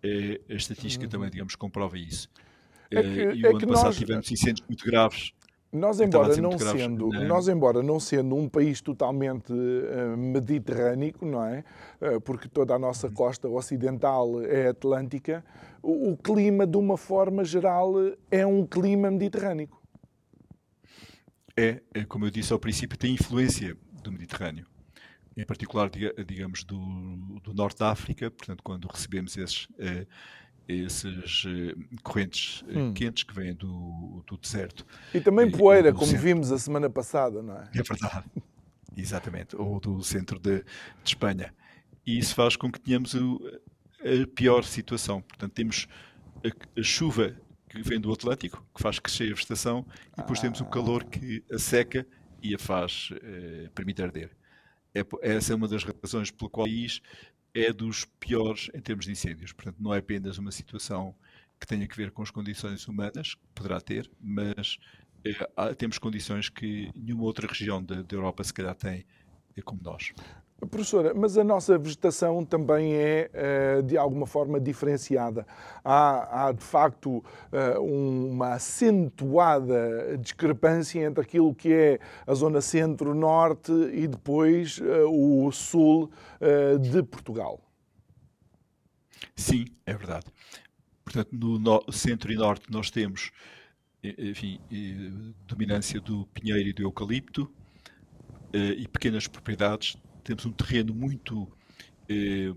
[0.02, 1.10] é, a estatística uhum.
[1.10, 2.28] também, digamos, comprova isso.
[2.90, 3.98] É que, e o é ano passado nós...
[3.98, 5.32] tivemos incêndios muito graves.
[5.72, 11.44] Nós embora, não sendo, graves, nós, embora não sendo um país totalmente uh, mediterrâneo, não
[11.44, 11.62] é?
[12.00, 13.14] Uh, porque toda a nossa uhum.
[13.14, 15.44] costa ocidental é atlântica,
[15.80, 17.94] o, o clima, de uma forma geral,
[18.32, 19.68] é um clima mediterrâneo.
[21.56, 24.66] É, é, como eu disse ao princípio, tem influência do Mediterrâneo,
[25.36, 25.90] em particular,
[26.26, 26.78] digamos, do,
[27.42, 30.06] do Norte da África, portanto, quando recebemos esses, eh,
[30.68, 32.92] esses eh, correntes eh, hum.
[32.92, 34.84] quentes que vêm do, do deserto.
[35.14, 36.22] E também poeira, como centro.
[36.22, 37.70] vimos a semana passada, não é?
[37.74, 38.24] É verdade,
[38.96, 40.64] exatamente, ou do centro de, de
[41.04, 41.54] Espanha.
[42.06, 43.40] E isso faz com que tenhamos o,
[44.00, 45.22] a pior situação.
[45.22, 45.86] Portanto, temos
[46.44, 47.36] a, a, chuva
[47.68, 50.42] que vem do Atlântico, que faz crescer a vegetação, e depois ah.
[50.42, 52.06] temos o calor que a seca
[52.42, 54.30] e a faz uh, permite arder.
[54.94, 57.00] é, essa é uma das razões pelo qual o país
[57.54, 59.52] é dos piores em termos de incêndios.
[59.52, 61.14] Portanto, não é apenas uma situação
[61.58, 64.78] que tenha que ver com as condições humanas, que poderá ter, mas
[65.24, 69.04] é, temos condições que nenhuma outra região da, da Europa se calhar tem
[69.56, 70.12] é como nós.
[70.68, 75.46] Professora, mas a nossa vegetação também é eh, de alguma forma diferenciada.
[75.82, 83.72] Há, há de facto eh, uma acentuada discrepância entre aquilo que é a zona centro-norte
[83.72, 86.10] e depois eh, o sul
[86.80, 87.60] de Portugal.
[89.34, 90.26] Sim, é verdade.
[91.04, 93.30] Portanto, no centro e norte nós temos
[94.02, 94.58] enfim,
[95.46, 97.50] dominância do pinheiro e do eucalipto
[98.52, 101.50] e pequenas propriedades temos um terreno muito
[102.08, 102.52] eh,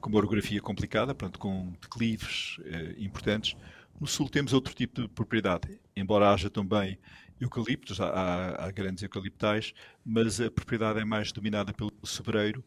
[0.00, 3.56] com uma orografia complicada, portanto, com declives eh, importantes.
[4.00, 6.98] No sul temos outro tipo de propriedade, embora haja também
[7.40, 9.72] eucaliptos, há, há, grandes eucaliptais,
[10.04, 12.64] mas a propriedade é mais dominada pelo sobreiro.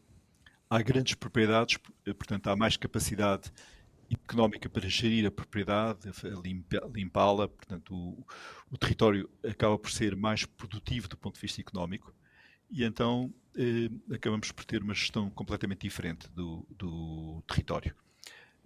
[0.68, 3.52] Há grandes propriedades, eh, portanto, há mais capacidade
[4.10, 6.10] económica para gerir a propriedade,
[6.94, 8.26] limpá-la, portanto, o,
[8.70, 12.12] o território acaba por ser mais produtivo do ponto de vista económico
[12.70, 17.94] e então eh, acabamos por ter uma gestão completamente diferente do, do território.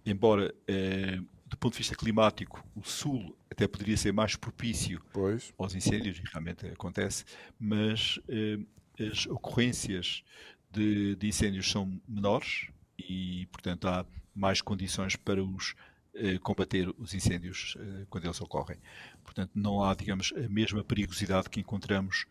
[0.05, 5.53] Embora, eh, do ponto de vista climático, o sul até poderia ser mais propício pois.
[5.57, 7.25] aos incêndios, e realmente acontece,
[7.59, 8.59] mas eh,
[8.99, 10.23] as ocorrências
[10.70, 12.68] de, de, incêndios são menores
[12.99, 15.75] e, portanto, há mais condições para os
[16.16, 18.79] eh, combater os incêndios eh, quando eles ocorrem.
[19.23, 22.27] Portanto, não há, digamos, a mesma perigosidade que encontramos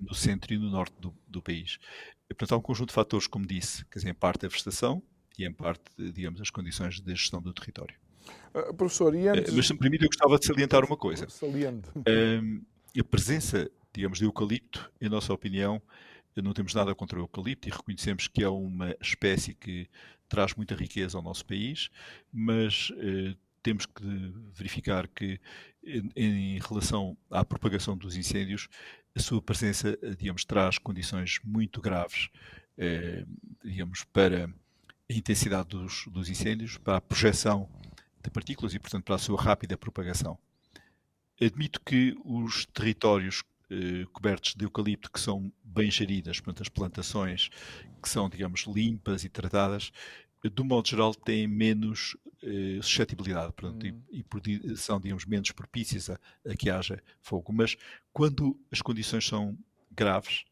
[0.00, 1.78] no centro e no norte do, do país.
[2.28, 5.02] E, portanto, há um conjunto de fatores, como disse, que em parte a vegetação
[5.38, 7.96] e em parte, digamos, as condições de gestão do território.
[8.54, 9.52] Uh, professor, e antes...
[9.52, 11.28] Mas se me permite, eu gostava de salientar uma coisa.
[11.28, 11.88] Saliente.
[11.96, 12.64] Uh,
[12.98, 15.82] a presença, digamos, de eucalipto, em nossa opinião,
[16.34, 19.86] não temos nada contra o eucalipto e reconhecemos que é uma espécie que
[20.28, 21.90] traz muita riqueza ao nosso país,
[22.32, 22.90] mas
[23.62, 25.38] temos que verificar que,
[25.84, 28.68] em relação à propagação dos incêndios,
[29.16, 32.28] a sua presença, digamos, traz condições muito graves,
[32.76, 33.24] eh,
[33.64, 34.44] digamos, para
[35.10, 37.66] a intensidade dos, dos, incêndios, para a projeção
[38.22, 40.38] de partículas e, portanto, para a sua rápida propagação.
[41.40, 47.48] Admito que os territórios eh, cobertos de eucalipto que são bem geridas, portanto, as plantações
[48.02, 49.90] que são, digamos, limpas e tratadas,
[50.48, 54.02] do modo geral, têm menos eh, suscetibilidade portanto, uhum.
[54.10, 54.24] e,
[54.72, 57.52] e, são, digamos, menos propícias a, a, que haja fogo.
[57.52, 57.76] Mas
[58.12, 59.56] quando as condições são
[59.90, 60.44] graves,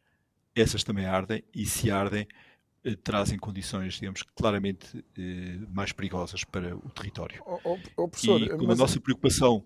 [0.54, 2.26] essas também ardem e se ardem,
[2.84, 7.42] eh, trazem condições, digamos, claramente eh, mais perigosas para o território.
[7.46, 9.64] Oh, oh, oh, professor, e como a nossa preocupação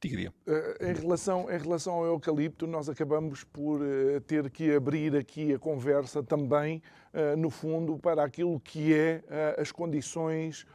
[0.00, 5.16] Diga, eh, Em relação, em relação ao eucalipto, nós acabamos por uh, ter que abrir
[5.16, 6.80] aqui a conversa também,
[7.12, 9.22] uh, no fundo, para aquilo que é
[9.58, 10.66] as condições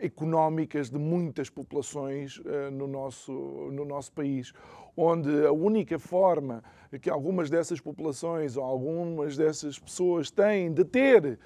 [0.00, 2.40] económicas de muitas populações
[2.72, 3.30] no, nosso,
[3.70, 4.54] no nosso país,
[4.96, 6.64] onde a única forma
[7.02, 11.38] que algumas dessas populações ou algumas dessas pessoas têm de ter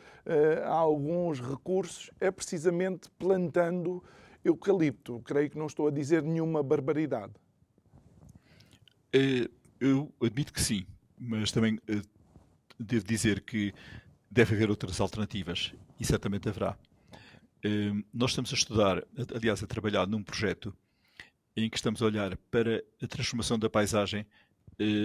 [0.65, 4.01] alguns recursos é precisamente plantando
[4.45, 5.21] eucalipto.
[5.21, 7.33] Creio que não estou a dizer nenhuma barbaridade.
[9.13, 9.49] Eh,
[9.81, 10.87] eu admito que sim,
[11.19, 12.03] mas também eh,
[12.79, 13.73] devo dizer que
[14.31, 16.79] deve haver outras alternativas e certamente haverá.
[17.65, 20.75] Eh, nós estamos a estudar, aliás, a trabalhar num projeto
[21.57, 24.25] em que estamos a olhar para a transformação da paisagem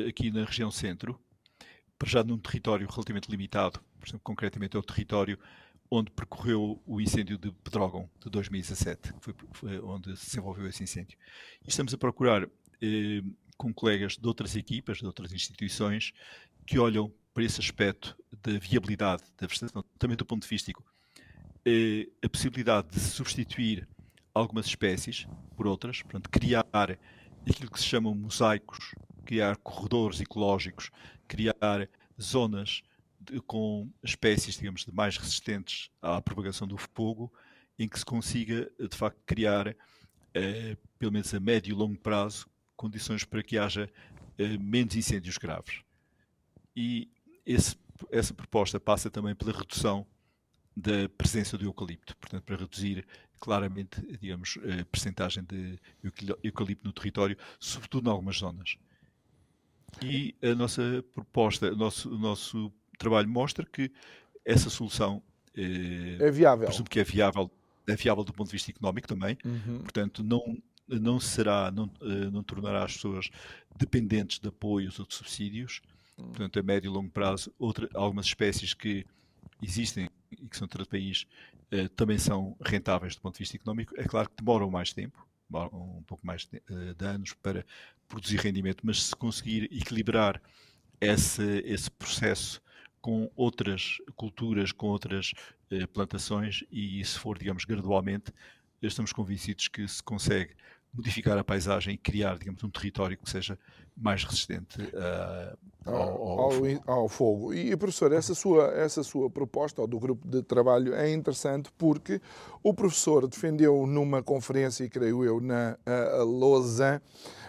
[0.07, 1.19] aqui na região centro,
[1.99, 5.37] para já num território relativamente limitado, por exemplo, concretamente é o território
[5.95, 10.83] onde percorreu o incêndio de Pedrógão de 2017, que foi, foi, onde se desenvolveu esse
[10.83, 11.17] incêndio.
[11.63, 12.43] E estamos a procurar,
[12.81, 13.21] eh,
[13.57, 16.11] com colegas de outras equipas, de outras instituições,
[16.65, 20.71] que olham para esse aspecto da viabilidade da vegetação, também do ponto de vista
[21.65, 23.87] eh, a possibilidade de substituir
[24.33, 26.65] algumas espécies por outras, portanto, criar
[27.49, 28.93] aquilo que se chamam mosaicos,
[29.25, 30.91] criar corredores ecológicos,
[31.27, 31.89] criar
[32.21, 32.83] zonas
[33.45, 37.31] com espécies, digamos, mais resistentes à propagação do fogo,
[37.77, 39.75] em que se consiga, de facto, criar,
[40.33, 43.89] eh, pelo menos a médio e longo prazo, condições para que haja
[44.37, 45.81] eh, menos incêndios graves.
[46.75, 47.09] E
[47.45, 47.75] esse,
[48.11, 50.05] essa proposta passa também pela redução
[50.75, 53.05] da presença do eucalipto, portanto, para reduzir
[53.39, 55.79] claramente, digamos, a percentagem de
[56.43, 58.77] eucalipto no território, sobretudo em algumas zonas.
[60.01, 63.91] E a nossa proposta, o nosso, o nosso trabalho mostra que
[64.43, 65.21] essa solução
[65.55, 66.67] eh, é viável.
[66.67, 67.49] Presumo que é viável,
[67.87, 69.37] é viável do ponto de vista económico também.
[69.43, 69.79] Uhum.
[69.79, 73.29] Portanto, não, não será, não, eh, não tornará as pessoas
[73.77, 75.81] dependentes de apoios ou de subsídios
[76.15, 79.05] portanto, a médio e longo prazo, outra, algumas espécies que
[79.61, 81.25] existem e que são de outro país
[81.73, 83.93] uh, também são rentáveis do ponto de vista económico.
[83.97, 87.65] É claro que demoram mais tempo, um pouco mais de, uh, de anos para
[88.07, 90.41] produzir rendimento, mas se conseguir equilibrar
[90.99, 92.61] esse, esse processo
[93.05, 95.31] com outras culturas, com outras
[95.71, 98.33] uh, plantações e se for, digamos, gradualmente,
[98.81, 100.55] estamos convencidos que se consegue
[100.91, 103.59] modificar a paisagem e criar, digamos, um território que seja
[103.95, 106.83] mais resistente uh, ao, ao, ao, fogo.
[106.87, 107.53] ao, fogo.
[107.53, 112.19] E, professor, essa sua, essa sua proposta do grupo de trabalho é interessante porque
[112.63, 116.99] o professor defendeu numa conferência, creio eu, na uh, Lausanne,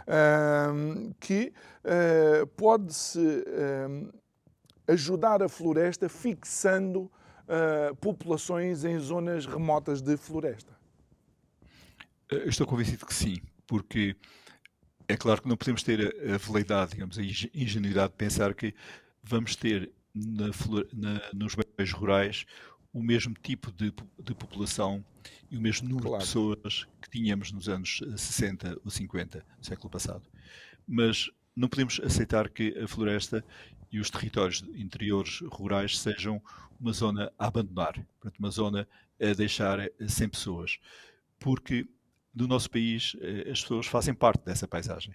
[0.07, 1.51] uh, que
[1.83, 3.19] uh, pode-se
[4.89, 7.11] ajudar a floresta fixando
[8.01, 10.77] populações em zonas remotas de floresta.
[12.29, 14.17] Eu estou convencido que sim, porque
[15.07, 18.75] é claro que não podemos ter a, a veleidade, digamos, a ingenuidade de pensar que
[19.23, 20.47] vamos ter na,
[20.93, 22.47] na, nos meios rurais
[22.93, 25.05] o mesmo tipo de, de, população
[25.51, 26.25] e o mesmo número claro.
[26.25, 30.23] de pessoas que tínhamos nos anos 60 ou 50 do século passado.
[30.87, 33.45] Mas não podemos aceitar que a floresta
[33.97, 36.43] e os territórios interiores rurais sejam
[36.79, 37.95] uma zona a abandonar,
[38.39, 38.87] uma zona
[39.19, 40.79] a deixar sem pessoas,
[41.39, 41.89] porque
[42.35, 45.15] no nosso país eh, as pessoas fazem parte dessa paisagem.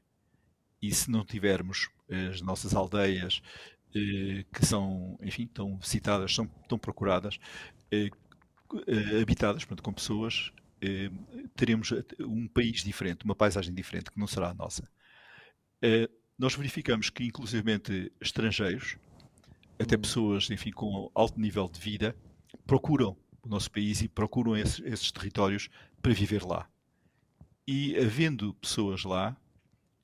[0.81, 3.43] E se não tivermos as nossas aldeias,
[3.95, 7.37] eh, que são, enfim, tão citadas, são tão procuradas,
[7.91, 8.09] eh,
[9.21, 10.51] habitadas portanto, com pessoas,
[11.55, 14.89] teremos um país diferente, uma paisagem diferente, que não será a nossa.
[16.41, 18.97] Nós verificamos que, inclusivamente, estrangeiros,
[19.79, 20.01] até uhum.
[20.01, 22.15] pessoas, enfim, com alto nível de vida,
[22.65, 25.69] procuram o nosso país e procuram esses, esses territórios
[26.01, 26.67] para viver lá.
[27.67, 29.37] E havendo pessoas lá,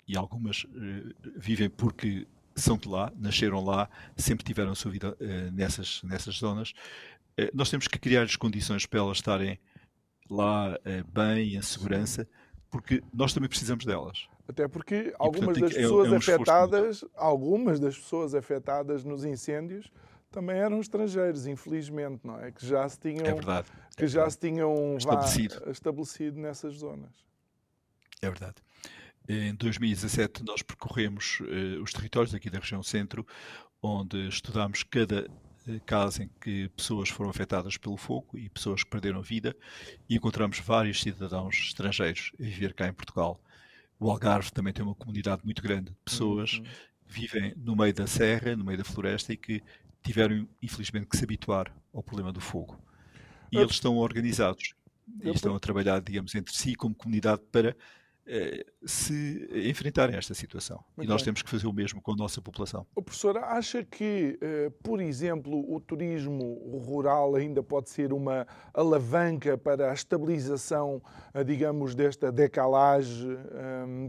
[0.07, 5.17] e algumas uh, vivem porque são de lá, nasceram lá, sempre tiveram a sua vida
[5.19, 9.59] uh, nessas, nessas zonas, uh, nós temos que criar as condições para elas estarem
[10.29, 10.77] lá
[11.11, 12.29] bem, em segurança,
[12.69, 14.27] porque nós também precisamos delas.
[14.47, 19.03] Até porque algumas e, portanto, das pessoas é, é um afetadas, algumas das pessoas afetadas
[19.03, 19.91] nos incêndios
[20.31, 22.51] também eram estrangeiros, infelizmente, não é?
[22.51, 24.33] Que já se tinham, é verdade, que é já verdade.
[24.33, 25.59] se tinham estabelecido.
[25.65, 27.11] Vá, estabelecido nessas zonas.
[28.21, 28.55] É verdade.
[29.27, 33.25] Em 2017 nós percorremos uh, os territórios aqui da região centro,
[33.81, 35.27] onde estudámos cada
[35.67, 39.55] uh, casa em que pessoas foram afetadas pelo fogo e pessoas que perderam vida
[40.09, 43.41] e encontramos vários cidadãos estrangeiros a viver cá em Portugal.
[43.99, 46.63] O Algarve também tem uma comunidade muito grande de pessoas uhum.
[46.63, 46.69] que
[47.07, 49.61] vivem no meio da serra, no meio da floresta e que
[50.03, 52.79] tiveram infelizmente que se habituar ao problema do fogo.
[53.51, 54.75] E eles estão organizados
[55.23, 57.75] e estão a trabalhar, digamos, entre si como comunidade para
[58.86, 60.84] se enfrentarem esta situação.
[60.95, 61.25] Muito e nós bem.
[61.25, 62.86] temos que fazer o mesmo com a nossa população.
[62.95, 69.57] O professor acha que, eh, por exemplo, o turismo rural ainda pode ser uma alavanca
[69.57, 71.01] para a estabilização,
[71.34, 73.38] eh, digamos, desta decalagem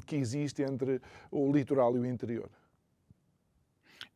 [0.07, 1.01] que existe entre
[1.31, 2.51] o litoral e o interior?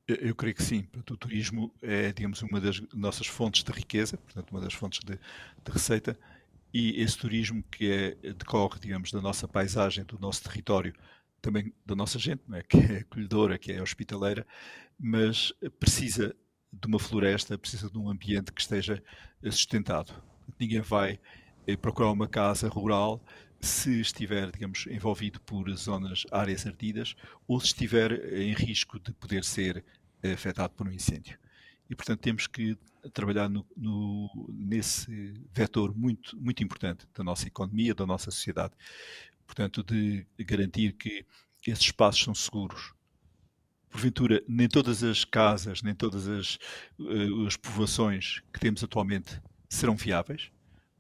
[0.06, 0.86] Eu creio que sim.
[0.96, 5.14] O turismo é, digamos, uma das nossas fontes de riqueza, portanto, uma das fontes de,
[5.14, 6.18] de receita
[6.72, 10.94] e esse turismo que é, decorre, digamos, da nossa paisagem, do nosso território,
[11.40, 12.62] também da nossa gente, não é?
[12.68, 14.46] que é acolhedora, que é hospitaleira,
[14.98, 16.34] mas precisa
[16.72, 19.02] de uma floresta, precisa de um ambiente que esteja
[19.44, 20.14] sustentado.
[20.58, 21.20] Ninguém vai
[21.66, 23.22] eh, procurar uma casa rural
[23.60, 27.14] se estiver, digamos, envolvido por zonas, áreas ardidas,
[27.46, 29.84] ou se estiver em risco de poder ser
[30.22, 31.38] eh, afetado por um incêndio
[31.92, 32.76] e, portanto, temos que
[33.10, 38.74] trabalhar no, no, nesse vetor muito, muito importante da nossa economia, da nossa sociedade.
[39.46, 41.26] Portanto, de garantir que
[41.66, 42.92] esses espaços são seguros.
[43.90, 46.58] Porventura, nem todas as casas, nem todas as,
[46.98, 50.50] uh, as povoações que temos atualmente serão viáveis.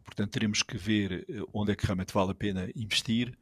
[0.04, 3.36] Portanto, teremos que ver eh, onde é que realmente vale a pena investir.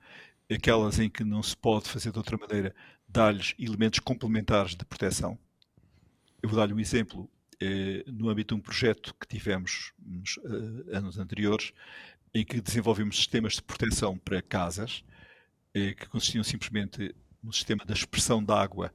[0.48, 2.74] Aquelas em que não se pode fazer de outra maneira,
[3.08, 5.36] dar-lhes elementos complementares de proteção.
[6.42, 7.28] Eu vou dar-lhe um exemplo.
[7.62, 11.74] Eh, no âmbito de um projeto que tivemos nos uh, anos anteriores,
[12.32, 15.04] em que desenvolvemos sistemas de proteção para casas,
[15.74, 18.94] eh, que consistiam simplesmente no sistema da expressão de água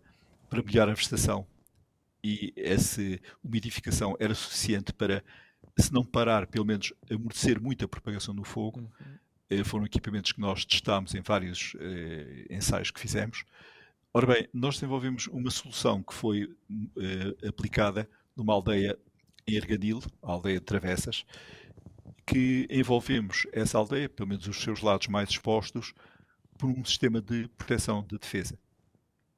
[0.49, 1.45] para melhorar a vegetação.
[2.23, 3.01] E essa
[3.43, 5.23] umidificação era suficiente para,
[5.77, 8.91] se não parar, pelo menos amortecer muito a propagação do fogo.
[9.51, 9.63] Uhum.
[9.63, 11.75] foram equipamentos que nós testámos em vários
[12.49, 13.45] ensaios que fizemos.
[14.11, 16.49] Ora bem, nós desenvolvemos uma solução que foi
[17.47, 18.97] aplicada numa aldeia
[19.47, 21.25] em Erganil, a aldeia de Travessas,
[22.25, 25.93] que envolvemos essa aldeia, pelo menos os seus lados mais expostos,
[26.57, 28.57] por um sistema de proteção de defesa.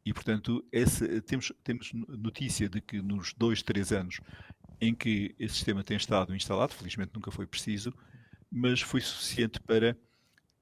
[0.05, 4.21] E, portanto, esse, temos, temos notícia de que nos dois, três anos
[4.79, 7.93] em que esse sistema tem estado instalado, felizmente nunca foi preciso,
[8.49, 9.97] mas foi suficiente para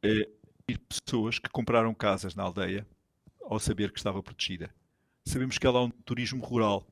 [0.01, 0.29] eh,
[0.89, 2.87] pessoas que compraram casas na aldeia
[3.43, 4.73] ao saber que estava protegida.
[5.27, 6.87] Sabemos que há lá um turismo rural.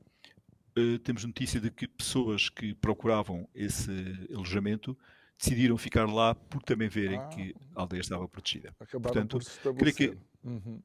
[0.77, 3.91] Uh, temos notícia de que pessoas que procuravam esse
[4.33, 4.97] alojamento
[5.37, 8.75] decidiram ficar lá por também verem ah, que a aldeia estava protegida.
[8.79, 10.81] Acabaram Portanto, por se creio que uhum.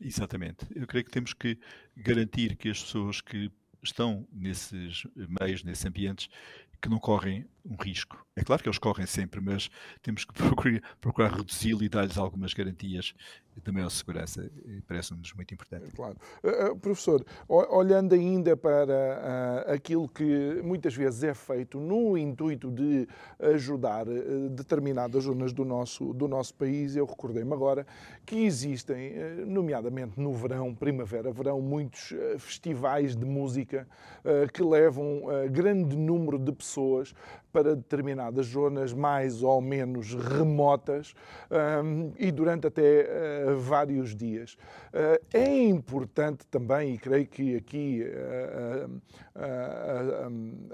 [0.00, 0.66] Exatamente.
[0.74, 1.58] Eu creio que temos que
[1.96, 3.50] garantir que as pessoas que
[3.82, 6.28] estão nesses meios, nesses ambientes,
[6.80, 8.24] que não correm um risco.
[8.36, 9.68] É claro que eles correm sempre, mas
[10.00, 13.14] temos que procurar, procurar reduzi-lo e dar-lhes algumas garantias
[13.64, 14.50] de maior segurança.
[14.86, 15.94] Parece-nos muito importante.
[15.94, 16.16] Claro.
[16.42, 23.06] Uh, professor, olhando ainda para uh, aquilo que muitas vezes é feito no intuito de
[23.54, 27.86] ajudar uh, determinadas zonas do nosso, do nosso país, eu recordei-me agora
[28.24, 29.14] que existem,
[29.46, 33.86] nomeadamente no verão, primavera, verão, muitos festivais de música
[34.52, 37.14] que levam grande número de pessoas
[37.52, 41.14] para determinadas zonas mais ou menos remotas
[42.18, 44.54] e durante até uh, vários dias.
[44.92, 49.00] Uh, é importante também, e creio que aqui uh,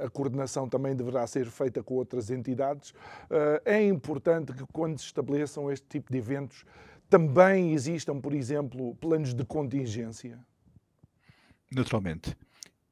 [0.04, 2.94] a coordenação também deverá ser feita com outras entidades,
[3.64, 6.64] é importante que quando se estabeleçam este tipo de eventos
[7.10, 10.38] também existam, por exemplo, planos de contingência.
[11.70, 12.36] Naturalmente.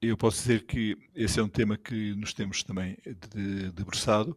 [0.01, 2.99] Eu posso dizer que esse é um tema que nos temos também
[3.75, 4.37] debruçado.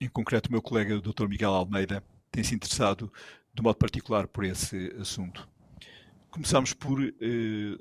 [0.00, 1.28] Em concreto, o meu colega, o Dr.
[1.28, 3.12] Miguel Almeida, tem se interessado
[3.54, 5.48] de modo particular por esse assunto.
[6.30, 7.78] Começámos por eh,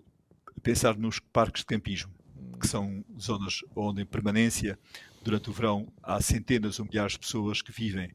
[0.61, 2.13] pensar nos parques de campismo,
[2.59, 4.77] que são zonas onde, em permanência,
[5.23, 8.11] durante o verão, há centenas ou milhares de pessoas que vivem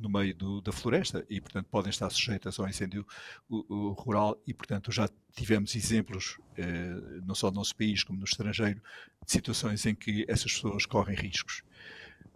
[0.00, 3.06] no meio do, da floresta e, portanto, podem estar sujeitas ao incêndio
[3.48, 8.82] rural e, portanto, já tivemos exemplos, eh, não só no nosso país como no estrangeiro,
[9.24, 11.62] de situações em que essas pessoas correm riscos.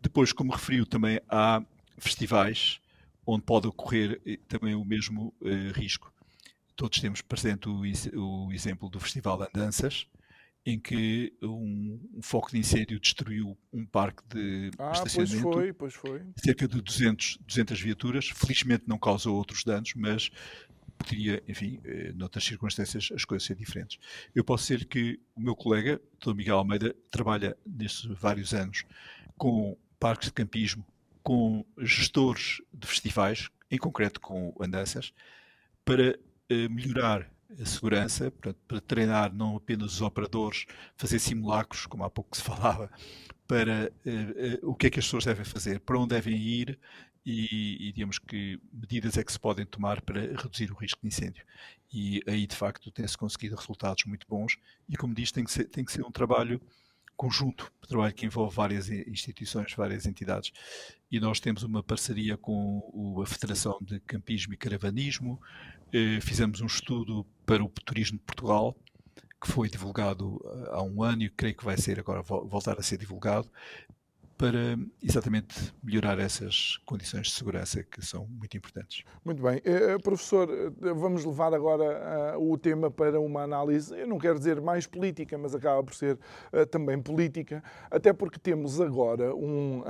[0.01, 1.63] Depois, como referiu, também há
[1.99, 2.81] festivais
[3.31, 6.13] onde pode ocorrer eh, também o mesmo eh, risco.
[6.75, 7.83] Todos temos presente o,
[8.47, 10.07] o exemplo do Festival Andanças,
[10.65, 15.43] em que um, um, foco de incêndio destruiu um parque de ah, estacionamento.
[15.43, 16.23] Pois foi, pois foi.
[16.37, 18.29] Cerca de 200, 200 viaturas.
[18.29, 20.31] Felizmente não causou outros danos, mas
[20.99, 23.99] poderia, enfim, eh, noutras circunstâncias, as coisas ser diferentes.
[24.35, 26.35] Eu posso dizer que o meu colega, Dr.
[26.35, 28.85] Miguel Almeida, trabalha nestes vários anos
[29.37, 30.85] com parques de campismo,
[31.23, 35.13] com gestores de festivais, em concreto com andanças,
[35.85, 36.19] para
[36.49, 40.67] eh, melhorar a segurança, portanto, para treinar não apenas os operadores,
[40.97, 42.91] fazer simulacros, como há pouco se falava,
[43.47, 46.79] para uh, uh, o que é que as pessoas devem fazer, para onde devem ir
[47.27, 51.09] e, e, digamos que medidas é que se podem tomar para reduzir o risco de
[51.09, 51.45] incêndio.
[51.93, 54.57] E aí, de facto, tem-se conseguido resultados muito bons
[54.89, 56.61] e, como diz, tem que ser, tem que ser um trabalho
[57.21, 60.55] conjunto, um trabalho que envolve várias instituições, várias entidades.
[61.13, 65.39] E nós temos uma parceria com a Federação de Campismo e Caravanismo,
[65.93, 68.75] eh, fizemos um estudo para o turismo de Portugal,
[69.39, 72.83] que foi divulgado eh, há um ano e creio que vai ser agora voltar a
[72.83, 73.51] ser divulgado,
[74.41, 79.05] para exatamente melhorar essas condições de segurança que são muito importantes.
[79.23, 79.61] Muito bem.
[79.63, 84.59] Eh, professor, vamos levar agora uh, o tema para uma análise, eu não quero dizer
[84.59, 86.19] mais política, mas acaba por ser
[86.55, 89.83] uh, também política, até porque temos agora um,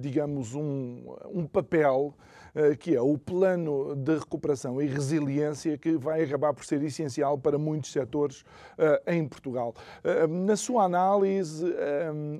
[0.00, 2.35] digamos, um, um papel eh,
[2.78, 7.58] que é o plano de recuperação e resiliência que vai acabar por ser essencial para
[7.58, 8.44] muitos setores
[8.78, 9.74] eh, em Portugal.
[10.02, 11.64] Eh, na sua análise,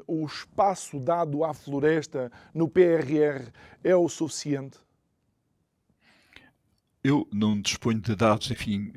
[0.07, 3.51] o espaço dado à floresta no PRR
[3.85, 4.79] é o suficiente?
[7.03, 8.93] Eu não disponho de dados, enfim,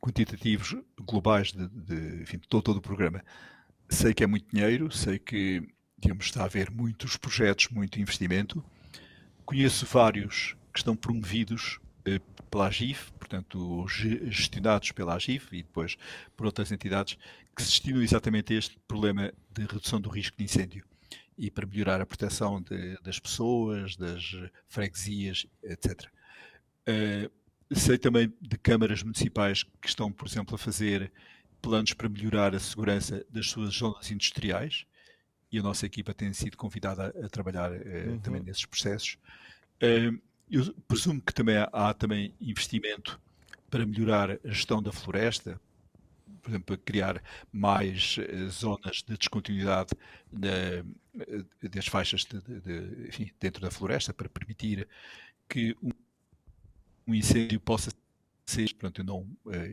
[0.00, 3.22] quantitativos globais de, de, enfim, de todo, todo o programa.
[3.88, 5.66] Sei que é muito dinheiro, sei que
[6.00, 8.64] digamos, está a haver muitos projetos, muito investimento.
[9.50, 15.96] Conheço vários que estão promovidos eh, pela AGIF, portanto, gestionados pela AGIF e depois
[16.36, 17.18] por outras entidades
[17.56, 20.84] que destinam exatamente este problema de redução do risco de incêndio
[21.36, 24.22] e para melhorar a proteção de, das pessoas, das
[24.68, 26.04] freguesias, etc.
[26.04, 26.08] Uh,
[26.86, 27.30] eh,
[27.72, 31.10] sei também de câmaras municipais que estão, por exemplo, a fazer
[31.60, 34.86] planos para melhorar a segurança das suas zonas industriais
[35.52, 38.18] e a nossa equipa tem sido convidada a, a trabalhar uh, uhum.
[38.20, 39.18] também nesses processos.
[39.82, 40.20] Uh,
[40.50, 43.20] eu presumo que também há, há, também investimento
[43.70, 45.60] para melhorar a gestão da floresta,
[46.42, 47.22] por exemplo, para criar
[47.52, 49.90] mais uh, zonas de descontinuidade
[50.32, 54.86] das faixas de, de, enfim, dentro da floresta, para permitir
[55.48, 55.90] que um,
[57.08, 57.90] um incêndio possa
[58.50, 59.26] seja portanto, não,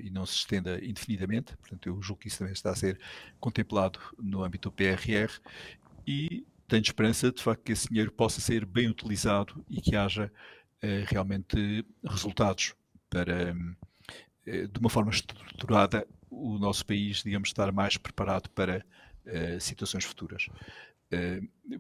[0.04, 1.56] e não se estenda indefinidamente.
[1.58, 3.00] Portanto, eu julgo que isso também está a ser
[3.40, 5.32] contemplado no âmbito do PRR
[6.06, 10.32] e tenho esperança, de facto, que esse dinheiro possa ser bem utilizado e que haja
[11.08, 12.76] realmente resultados
[13.10, 13.54] para,
[14.46, 18.86] de uma forma estruturada, o nosso país, digamos, estar mais preparado para
[19.60, 20.50] situações futuras.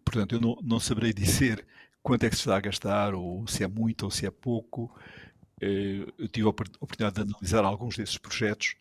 [0.04, 1.66] Portanto, eu não, não, saberei dizer
[2.02, 4.98] quanto é que se está a gastar, ou se é muito ou se é pouco.
[5.62, 8.76] Uh, eu tive a oportunidade de analisar alguns desses projetos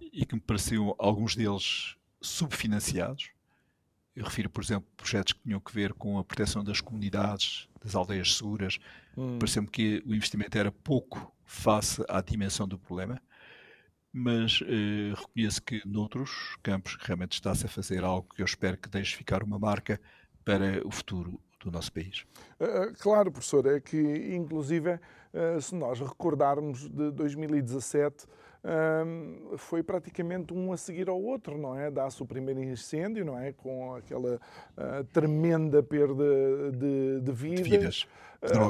[0.00, 3.30] e que me pareciam alguns deles subfinanciados.
[4.16, 7.94] Eu refiro, por exemplo, projetos que tinham que ver com a proteção das comunidades, das
[7.94, 8.78] aldeias seguras.
[9.16, 9.38] Hum.
[9.38, 13.22] Pareceu-me que o investimento era pouco face à dimensão do problema
[14.12, 18.88] mas eh, reconheço que noutros campos realmente está-se a fazer algo que eu espero que
[18.88, 20.00] deixe ficar uma marca
[20.44, 22.24] para o futuro do nosso país.
[22.60, 23.98] Uh, claro, professor, é que
[24.34, 31.58] inclusive uh, se nós recordarmos de 2017 uh, foi praticamente um a seguir ao outro,
[31.58, 31.90] não é?
[31.90, 33.52] Dá-se o primeiro incêndio, não é?
[33.52, 34.40] Com aquela
[35.12, 37.64] tremenda perda de, de vidas.
[37.64, 38.06] De vidas.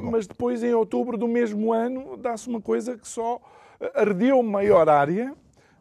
[0.03, 3.41] mas depois, em outubro do mesmo ano, dá-se uma coisa que só
[3.95, 5.34] ardeu maior área.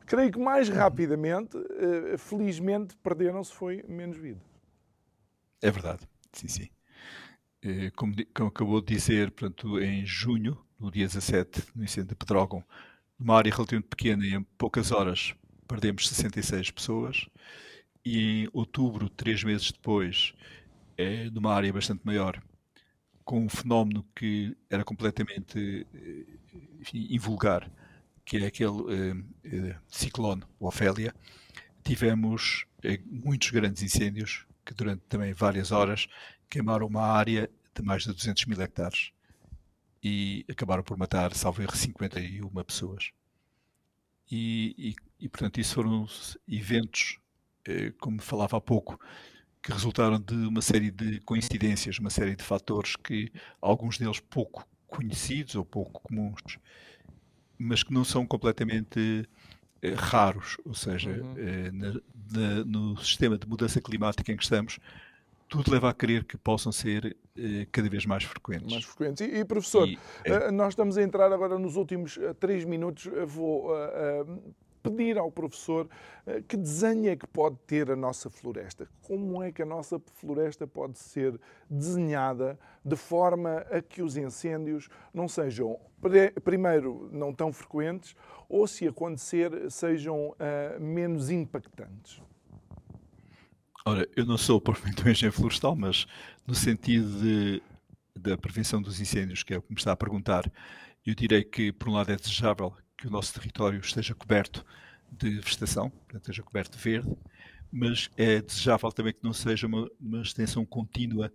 [0.06, 4.40] Creio que mais rapidamente, eh, felizmente, perderam-se foi menos vida.
[5.62, 6.70] É verdade, sim, sim.
[7.62, 12.16] Eh, como, como, acabou de dizer, portanto, em junho, no dia 17, no incêndio de
[12.16, 12.64] Pedrógão,
[13.18, 15.34] numa área relativamente pequena em poucas horas,
[15.68, 17.28] perdemos 66 pessoas.
[18.06, 20.34] E em outubro, três meses depois,
[20.98, 22.42] é, numa área bastante maior,
[23.26, 25.86] com um fenómeno que era completamente
[26.80, 27.70] enfim, invulgar,
[28.24, 31.14] que é aquele uh, ciclone, o Ofélia,
[31.84, 32.66] tivemos
[33.06, 36.08] muitos grandes incêndios que durante também várias horas
[36.50, 39.12] queimaram uma área de mais de 200 mil hectares
[40.04, 43.12] e acabaram por matar, salvo erro, 51 pessoas.
[44.32, 44.96] E, e,
[45.26, 46.08] e, portanto, isso foram
[46.48, 47.20] eventos,
[48.00, 49.00] como falava há pouco,
[49.62, 53.32] que resultaram de uma série de coincidências, uma série de fatores que,
[53.62, 56.58] alguns deles pouco conhecidos ou pouco comuns,
[57.58, 59.28] mas que não são completamente
[59.82, 61.36] eh, raros, ou seja, uhum.
[61.38, 61.94] eh, na,
[62.32, 64.80] na, no sistema de mudança climática em que estamos,
[65.48, 68.72] tudo leva a crer que possam ser eh, cada vez mais frequentes.
[68.72, 69.28] Mais frequentes.
[69.28, 70.52] E, e professor, e, é...
[70.52, 73.10] nós estamos a entrar agora nos últimos três minutos.
[73.26, 73.72] Vou
[74.90, 75.88] pedir ao professor
[76.26, 78.88] eh, que desenho é que pode ter a nossa floresta.
[79.02, 81.40] Como é que a nossa floresta pode ser
[81.70, 85.80] desenhada de forma a que os incêndios não sejam,
[86.44, 88.16] primeiro, não tão frequentes
[88.48, 92.22] ou, se acontecer, sejam uh, menos impactantes?
[93.88, 96.06] Ora, eu não sou propriamente um engenheiro florestal, mas
[96.46, 97.64] no sentido de,
[98.20, 100.44] da prevenção dos incêndios, que é o que me está a perguntar,
[101.06, 104.66] eu direi que, por um lado, é desejável que o nosso território esteja coberto
[105.10, 107.18] de vegetação, portanto, esteja coberto de verde,
[107.72, 111.32] mas é desejável também que não seja uma, uma extensão contínua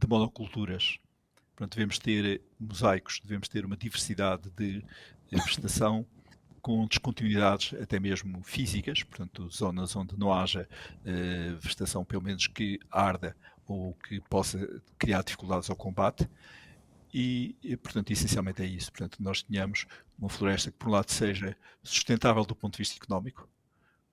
[0.00, 0.96] de monoculturas.
[1.54, 4.82] Portanto, devemos ter mosaicos, devemos ter uma diversidade de
[5.30, 6.06] vegetação
[6.60, 10.68] com descontinuidades até mesmo físicas, portanto, zonas onde não haja
[11.00, 13.36] uh, vegetação, pelo menos que arda
[13.66, 16.28] ou que possa criar dificuldades ao combate,
[17.12, 18.90] e, e, portanto, essencialmente é isso.
[18.92, 19.86] Portanto, nós tenhamos
[20.18, 23.48] uma floresta que, por um lado, seja sustentável do ponto de vista económico,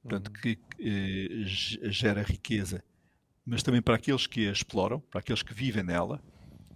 [0.02, 0.34] portanto, uhum.
[0.34, 2.84] que eh, gera riqueza,
[3.46, 6.22] mas também para aqueles que a exploram, para aqueles que vivem nela,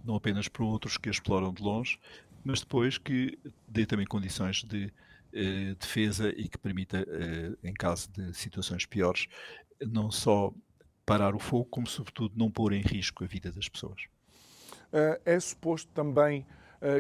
[0.03, 1.99] não apenas para outros que a exploram de longe,
[2.43, 4.91] mas depois que dê também condições de
[5.33, 9.27] eh, defesa e que permita, eh, em caso de situações piores,
[9.81, 10.53] não só
[11.05, 14.01] parar o fogo, como, sobretudo, não pôr em risco a vida das pessoas.
[14.91, 16.45] Eh, é suposto também,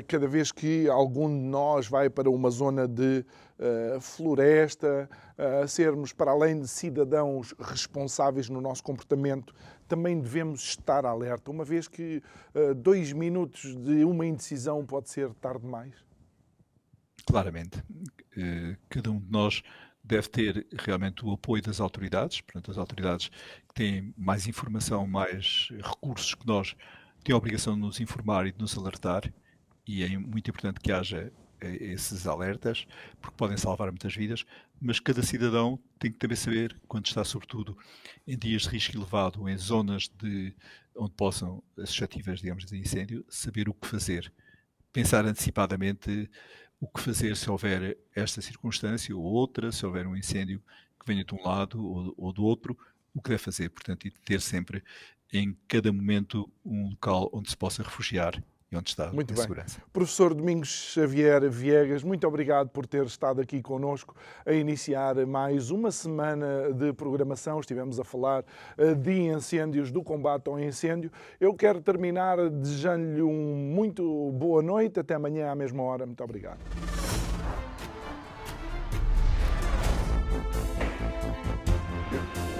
[0.07, 3.25] cada vez que algum de nós vai para uma zona de
[3.99, 5.09] floresta,
[5.67, 9.55] sermos, para além de cidadãos responsáveis no nosso comportamento,
[9.87, 12.21] também devemos estar alerta, uma vez que
[12.77, 16.10] dois minutos de uma indecisão pode ser tarde demais?
[17.25, 17.83] Claramente.
[18.89, 19.63] Cada um de nós
[20.03, 23.29] deve ter realmente o apoio das autoridades, portanto, as autoridades
[23.67, 26.75] que têm mais informação, mais recursos que nós
[27.23, 29.31] tem a obrigação de nos informar e de nos alertar,
[29.87, 32.87] e é muito importante que haja eh, esses alertas,
[33.21, 34.43] porque podem salvar muitas vidas,
[34.81, 37.77] mas cada cidadão tem que também saber, quando está sobretudo
[38.27, 40.55] em dias de risco elevado em zonas de,
[40.95, 44.31] onde possam, suscetíveis, digamos, de incêndio, saber o que fazer.
[44.91, 46.29] Pensar antecipadamente
[46.81, 50.61] o que fazer se houver esta circunstância ou outra, se houver um incêndio
[50.99, 52.75] que venha de um lado ou, ou do outro,
[53.13, 54.83] o que deve fazer, portanto, e ter sempre
[55.31, 59.41] em cada momento um local onde se possa refugiar e onde está muito a bem.
[59.41, 59.81] segurança.
[59.91, 64.15] Professor Domingos Xavier Viegas, muito obrigado por ter estado aqui connosco
[64.45, 67.59] a iniciar mais uma semana de programação.
[67.59, 68.45] Estivemos a falar
[68.77, 71.11] eh, de incêndios, do combate ao incêndio.
[71.39, 75.01] Eu quero terminar desejando-lhe um muito boa noite.
[75.01, 76.05] Até amanhã à mesma hora.
[76.05, 76.59] Muito obrigado.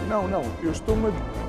[0.10, 1.41] Não, não, eu estou-me a...